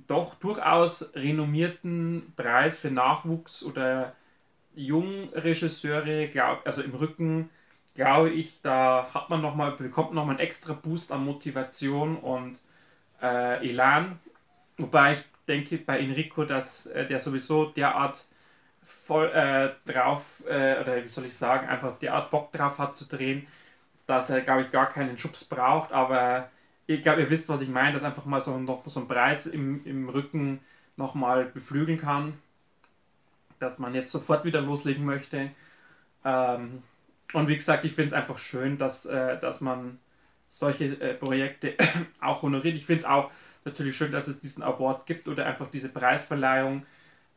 doch 0.08 0.36
durchaus 0.36 1.10
renommierten 1.15 2.34
Preis 2.36 2.78
für 2.78 2.91
Nachwuchs 2.91 3.63
oder 3.63 4.13
Jungregisseure, 4.75 6.27
glaub, 6.29 6.65
also 6.65 6.81
im 6.81 6.93
Rücken, 6.95 7.49
glaube 7.95 8.29
ich, 8.31 8.61
da 8.61 9.09
hat 9.13 9.29
man 9.29 9.41
noch 9.41 9.55
mal, 9.55 9.71
bekommt 9.71 10.13
nochmal 10.13 10.35
einen 10.35 10.45
extra 10.45 10.73
Boost 10.73 11.11
an 11.11 11.25
Motivation 11.25 12.17
und 12.17 12.61
äh, 13.21 13.67
Elan. 13.69 14.19
Wobei 14.77 15.13
ich 15.13 15.23
denke 15.47 15.77
bei 15.77 15.99
Enrico, 15.99 16.45
dass 16.45 16.88
äh, 16.88 17.07
der 17.07 17.19
sowieso 17.19 17.65
derart 17.67 18.25
voll 18.83 19.27
äh, 19.33 19.71
drauf, 19.91 20.23
äh, 20.47 20.79
oder 20.81 21.03
wie 21.03 21.09
soll 21.09 21.25
ich 21.25 21.35
sagen, 21.35 21.67
einfach 21.67 21.97
derart 21.99 22.31
Bock 22.31 22.51
drauf 22.51 22.77
hat 22.79 22.97
zu 22.97 23.05
drehen, 23.05 23.47
dass 24.07 24.29
er, 24.29 24.41
glaube 24.41 24.61
ich, 24.63 24.71
gar 24.71 24.89
keinen 24.89 25.17
Schubs 25.17 25.43
braucht, 25.45 25.91
aber 25.91 26.49
ich 26.88 27.01
glaube, 27.01 27.21
ihr 27.21 27.29
wisst, 27.29 27.49
was 27.49 27.61
ich 27.61 27.69
meine, 27.69 27.93
dass 27.93 28.03
einfach 28.03 28.25
mal 28.25 28.41
so, 28.41 28.57
noch 28.59 28.88
so 28.88 28.99
ein 28.99 29.07
Preis 29.07 29.45
im, 29.47 29.85
im 29.85 30.09
Rücken 30.09 30.59
nochmal 30.97 31.45
beflügeln 31.45 31.99
kann, 31.99 32.33
dass 33.59 33.79
man 33.79 33.93
jetzt 33.93 34.11
sofort 34.11 34.45
wieder 34.45 34.61
loslegen 34.61 35.05
möchte. 35.05 35.51
Ähm, 36.23 36.83
und 37.33 37.47
wie 37.47 37.55
gesagt, 37.55 37.85
ich 37.85 37.93
finde 37.93 38.07
es 38.07 38.13
einfach 38.13 38.37
schön, 38.37 38.77
dass, 38.77 39.05
äh, 39.05 39.39
dass 39.39 39.61
man 39.61 39.99
solche 40.49 40.99
äh, 41.01 41.13
Projekte 41.13 41.75
auch 42.21 42.41
honoriert. 42.41 42.75
Ich 42.75 42.85
finde 42.85 43.03
es 43.03 43.05
auch 43.05 43.31
natürlich 43.65 43.95
schön, 43.95 44.11
dass 44.11 44.27
es 44.27 44.39
diesen 44.39 44.63
Award 44.63 45.05
gibt 45.05 45.27
oder 45.27 45.45
einfach 45.45 45.69
diese 45.69 45.89
Preisverleihung, 45.89 46.85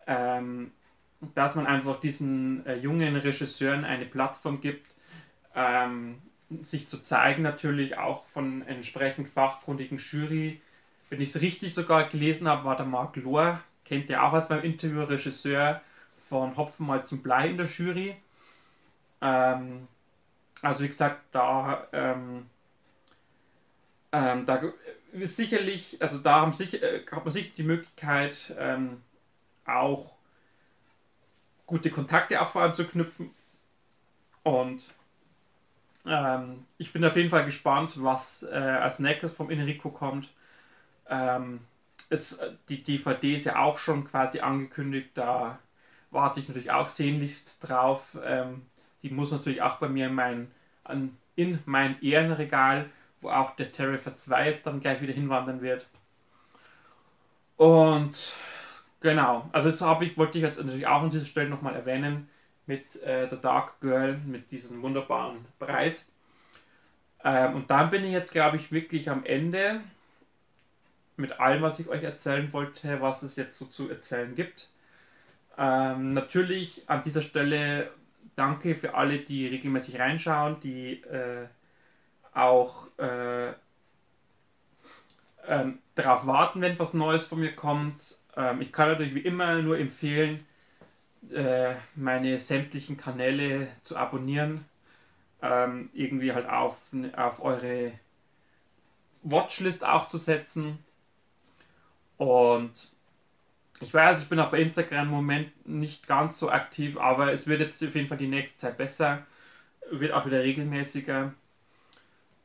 ähm, 0.06 0.72
dass 1.34 1.54
man 1.54 1.66
einfach 1.66 2.00
diesen 2.00 2.64
äh, 2.66 2.76
jungen 2.76 3.16
Regisseuren 3.16 3.84
eine 3.84 4.04
Plattform 4.04 4.60
gibt. 4.60 4.94
Ähm, 5.54 6.18
sich 6.62 6.88
zu 6.88 6.98
zeigen, 6.98 7.42
natürlich 7.42 7.98
auch 7.98 8.24
von 8.26 8.62
entsprechend 8.62 9.28
fachkundigen 9.28 9.98
Jury. 9.98 10.60
Wenn 11.10 11.20
ich 11.20 11.30
es 11.30 11.40
richtig 11.40 11.74
sogar 11.74 12.08
gelesen 12.08 12.48
habe, 12.48 12.64
war 12.64 12.76
der 12.76 12.86
Marc 12.86 13.16
Lohr, 13.16 13.60
kennt 13.84 14.08
ihr 14.08 14.22
auch 14.22 14.32
als 14.32 14.48
beim 14.48 14.62
Interview 14.62 15.02
Regisseur 15.02 15.80
von 16.28 16.56
Hopfen 16.56 16.86
mal 16.86 17.04
zum 17.04 17.22
Blei 17.22 17.48
in 17.48 17.56
der 17.56 17.66
Jury. 17.66 18.16
Ähm, 19.20 19.88
also 20.62 20.84
wie 20.84 20.88
gesagt, 20.88 21.20
da, 21.32 21.86
ähm, 21.92 22.46
ähm, 24.12 24.46
da 24.46 24.62
ist 25.12 25.36
sicherlich, 25.36 26.00
also 26.00 26.18
da 26.18 26.40
haben 26.40 26.52
sich, 26.52 26.82
äh, 26.82 27.04
hat 27.10 27.24
man 27.24 27.32
sicher 27.32 27.50
die 27.56 27.62
Möglichkeit, 27.62 28.54
ähm, 28.58 29.02
auch 29.64 30.12
gute 31.66 31.90
Kontakte 31.90 32.40
auch 32.40 32.50
vor 32.50 32.62
allem 32.62 32.74
zu 32.74 32.86
knüpfen. 32.86 33.30
Und 34.42 34.84
ähm, 36.06 36.64
ich 36.78 36.92
bin 36.92 37.04
auf 37.04 37.16
jeden 37.16 37.28
Fall 37.28 37.44
gespannt, 37.44 38.02
was 38.02 38.42
äh, 38.42 38.54
als 38.54 38.98
nächstes 38.98 39.32
vom 39.32 39.50
Enrico 39.50 39.90
kommt. 39.90 40.28
Ähm, 41.08 41.60
ist, 42.10 42.38
die 42.68 42.82
DVD 42.82 43.34
ist 43.34 43.44
ja 43.44 43.58
auch 43.58 43.78
schon 43.78 44.04
quasi 44.04 44.40
angekündigt, 44.40 45.10
da 45.14 45.58
warte 46.10 46.40
ich 46.40 46.48
natürlich 46.48 46.70
auch 46.70 46.88
sehnlichst 46.88 47.56
drauf. 47.60 48.16
Ähm, 48.24 48.62
die 49.02 49.10
muss 49.10 49.30
natürlich 49.30 49.62
auch 49.62 49.76
bei 49.76 49.88
mir 49.88 50.06
in 50.06 50.14
mein, 50.14 50.50
an, 50.84 51.16
in 51.36 51.58
mein 51.66 52.00
Ehrenregal, 52.02 52.90
wo 53.20 53.30
auch 53.30 53.56
der 53.56 53.72
Terrifier 53.72 54.16
2 54.16 54.50
jetzt 54.50 54.66
dann 54.66 54.80
gleich 54.80 55.00
wieder 55.00 55.12
hinwandern 55.12 55.60
wird. 55.60 55.86
Und 57.56 58.32
genau, 59.00 59.48
also 59.52 59.68
das 59.70 59.80
habe 59.80 60.04
ich, 60.04 60.16
wollte 60.16 60.38
ich 60.38 60.44
jetzt 60.44 60.58
natürlich 60.62 60.86
auch 60.86 61.02
an 61.02 61.10
dieser 61.10 61.26
Stelle 61.26 61.50
nochmal 61.50 61.74
erwähnen 61.74 62.28
mit 62.66 63.02
äh, 63.02 63.28
The 63.28 63.40
Dark 63.40 63.80
Girl, 63.80 64.18
mit 64.26 64.50
diesem 64.50 64.82
wunderbaren 64.82 65.44
Preis. 65.58 66.06
Ähm, 67.24 67.56
und 67.56 67.70
dann 67.70 67.90
bin 67.90 68.04
ich 68.04 68.12
jetzt, 68.12 68.32
glaube 68.32 68.56
ich, 68.56 68.70
wirklich 68.70 69.10
am 69.10 69.24
Ende 69.24 69.80
mit 71.16 71.40
allem, 71.40 71.62
was 71.62 71.80
ich 71.80 71.88
euch 71.88 72.04
erzählen 72.04 72.52
wollte, 72.52 73.00
was 73.00 73.22
es 73.22 73.36
jetzt 73.36 73.58
so 73.58 73.64
zu 73.66 73.88
erzählen 73.88 74.34
gibt. 74.34 74.68
Ähm, 75.58 76.14
natürlich 76.14 76.84
an 76.88 77.02
dieser 77.02 77.20
Stelle 77.20 77.90
danke 78.36 78.76
für 78.76 78.94
alle, 78.94 79.18
die 79.18 79.48
regelmäßig 79.48 79.98
reinschauen, 79.98 80.60
die 80.60 81.02
äh, 81.02 81.48
auch 82.32 82.86
äh, 82.98 83.52
ähm, 85.48 85.80
darauf 85.96 86.26
warten, 86.26 86.60
wenn 86.60 86.78
was 86.78 86.94
Neues 86.94 87.26
von 87.26 87.40
mir 87.40 87.56
kommt. 87.56 88.16
Ähm, 88.36 88.60
ich 88.60 88.72
kann 88.72 88.88
natürlich 88.88 89.16
wie 89.16 89.20
immer 89.20 89.60
nur 89.60 89.78
empfehlen, 89.78 90.46
äh, 91.32 91.74
meine 91.96 92.38
sämtlichen 92.38 92.96
Kanäle 92.96 93.66
zu 93.82 93.96
abonnieren. 93.96 94.64
Ähm, 95.42 95.90
irgendwie 95.92 96.32
halt 96.32 96.48
auf, 96.48 96.76
auf 97.16 97.42
eure 97.42 97.92
Watchlist 99.22 99.84
auch 99.84 100.06
zu 100.06 100.18
setzen. 100.18 100.78
Und 102.16 102.90
ich 103.80 103.92
weiß, 103.94 104.22
ich 104.22 104.28
bin 104.28 104.40
auch 104.40 104.50
bei 104.50 104.60
Instagram 104.60 105.06
im 105.08 105.12
Moment 105.14 105.66
nicht 105.68 106.06
ganz 106.06 106.38
so 106.38 106.50
aktiv, 106.50 106.96
aber 106.98 107.32
es 107.32 107.46
wird 107.46 107.60
jetzt 107.60 107.82
auf 107.84 107.94
jeden 107.94 108.08
Fall 108.08 108.18
die 108.18 108.28
nächste 108.28 108.58
Zeit 108.58 108.76
besser. 108.78 109.26
Wird 109.90 110.12
auch 110.12 110.26
wieder 110.26 110.42
regelmäßiger. 110.42 111.34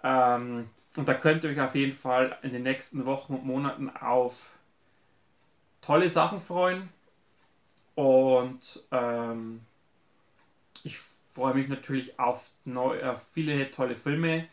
Ähm, 0.04 0.70
Und 0.96 1.08
da 1.08 1.14
könnt 1.16 1.44
ihr 1.44 1.50
euch 1.50 1.60
auf 1.62 1.74
jeden 1.76 1.94
Fall 1.94 2.38
in 2.44 2.52
den 2.54 2.64
nächsten 2.64 3.06
Wochen 3.06 3.34
und 3.34 3.46
Monaten 3.46 3.90
auf 3.90 4.36
tolle 5.82 6.10
Sachen 6.10 6.40
freuen. 6.40 6.90
Und 7.96 8.82
ähm, 8.92 9.62
ich 10.84 11.00
freue 11.34 11.54
mich 11.56 11.68
natürlich 11.68 12.20
auf, 12.20 12.42
neu, 12.66 13.04
auf 13.04 13.26
viele 13.34 13.72
tolle 13.72 13.96
Filme 13.96 14.48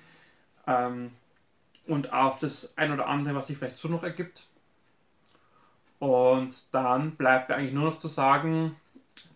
ähm, 0.69 1.13
und 1.87 2.13
auf 2.15 2.41
das 2.41 2.73
ein 2.79 2.93
oder 2.93 3.09
andere, 3.09 3.37
was 3.37 3.49
sich 3.49 3.59
vielleicht 3.59 3.79
so 3.79 3.89
noch 3.89 4.05
ergibt. 4.05 4.50
Und 6.01 6.65
dann 6.73 7.13
bleibt 7.13 7.49
mir 7.49 7.57
eigentlich 7.57 7.75
nur 7.75 7.91
noch 7.91 7.99
zu 7.99 8.09
sagen, 8.09 8.75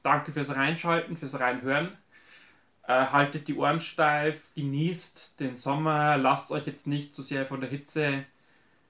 danke 0.02 0.32
fürs 0.32 0.54
Reinschalten, 0.54 1.16
fürs 1.16 1.38
Reinhören. 1.38 1.96
Äh, 2.86 3.06
haltet 3.06 3.48
die 3.48 3.56
Ohren 3.56 3.80
steif, 3.80 4.40
genießt 4.56 5.38
den 5.40 5.56
Sommer, 5.56 6.16
lasst 6.16 6.50
euch 6.50 6.66
jetzt 6.66 6.86
nicht 6.86 7.14
zu 7.14 7.22
so 7.22 7.28
sehr 7.28 7.46
von 7.46 7.60
der 7.60 7.70
Hitze 7.70 8.24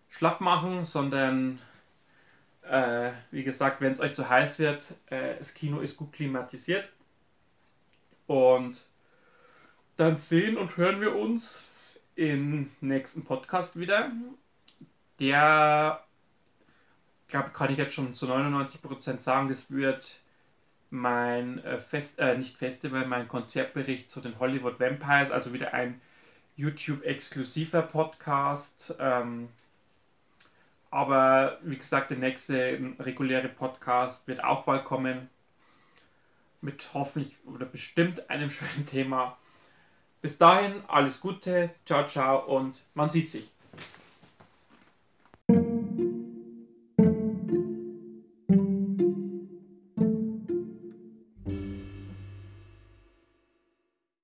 schlapp 0.08 0.40
machen, 0.40 0.84
sondern 0.84 1.58
äh, 2.62 3.10
wie 3.30 3.44
gesagt, 3.44 3.80
wenn 3.80 3.92
es 3.92 4.00
euch 4.00 4.14
zu 4.14 4.28
heiß 4.28 4.58
wird, 4.58 4.94
äh, 5.10 5.36
das 5.36 5.52
Kino 5.52 5.80
ist 5.80 5.96
gut 5.96 6.12
klimatisiert. 6.12 6.90
Und 8.26 8.86
dann 9.96 10.16
sehen 10.16 10.56
und 10.56 10.76
hören 10.76 11.00
wir 11.00 11.14
uns 11.14 11.64
im 12.14 12.70
nächsten 12.80 13.24
Podcast 13.24 13.78
wieder. 13.78 14.12
Der, 15.18 16.03
glaube 17.28 17.50
kann 17.50 17.72
ich 17.72 17.78
jetzt 17.78 17.94
schon 17.94 18.14
zu 18.14 18.26
99% 18.26 19.20
sagen, 19.20 19.48
das 19.48 19.70
wird 19.70 20.18
mein 20.90 21.62
äh, 21.64 21.80
Fest, 21.80 22.18
äh, 22.18 22.36
nicht 22.38 22.56
Festival, 22.56 23.06
mein 23.06 23.28
Konzertbericht 23.28 24.10
zu 24.10 24.20
den 24.20 24.38
Hollywood 24.38 24.78
Vampires, 24.78 25.30
also 25.30 25.52
wieder 25.52 25.74
ein 25.74 26.00
YouTube-exklusiver 26.56 27.82
Podcast. 27.82 28.94
Ähm, 28.98 29.48
aber 30.90 31.58
wie 31.62 31.76
gesagt, 31.76 32.10
der 32.10 32.18
nächste 32.18 32.78
reguläre 33.00 33.48
Podcast 33.48 34.28
wird 34.28 34.44
auch 34.44 34.64
bald 34.64 34.84
kommen. 34.84 35.28
Mit 36.60 36.94
hoffentlich 36.94 37.36
oder 37.44 37.66
bestimmt 37.66 38.30
einem 38.30 38.50
schönen 38.50 38.86
Thema. 38.86 39.36
Bis 40.22 40.38
dahin 40.38 40.82
alles 40.86 41.20
Gute, 41.20 41.70
ciao, 41.84 42.06
ciao 42.06 42.38
und 42.56 42.80
man 42.94 43.10
sieht 43.10 43.28
sich. 43.28 43.53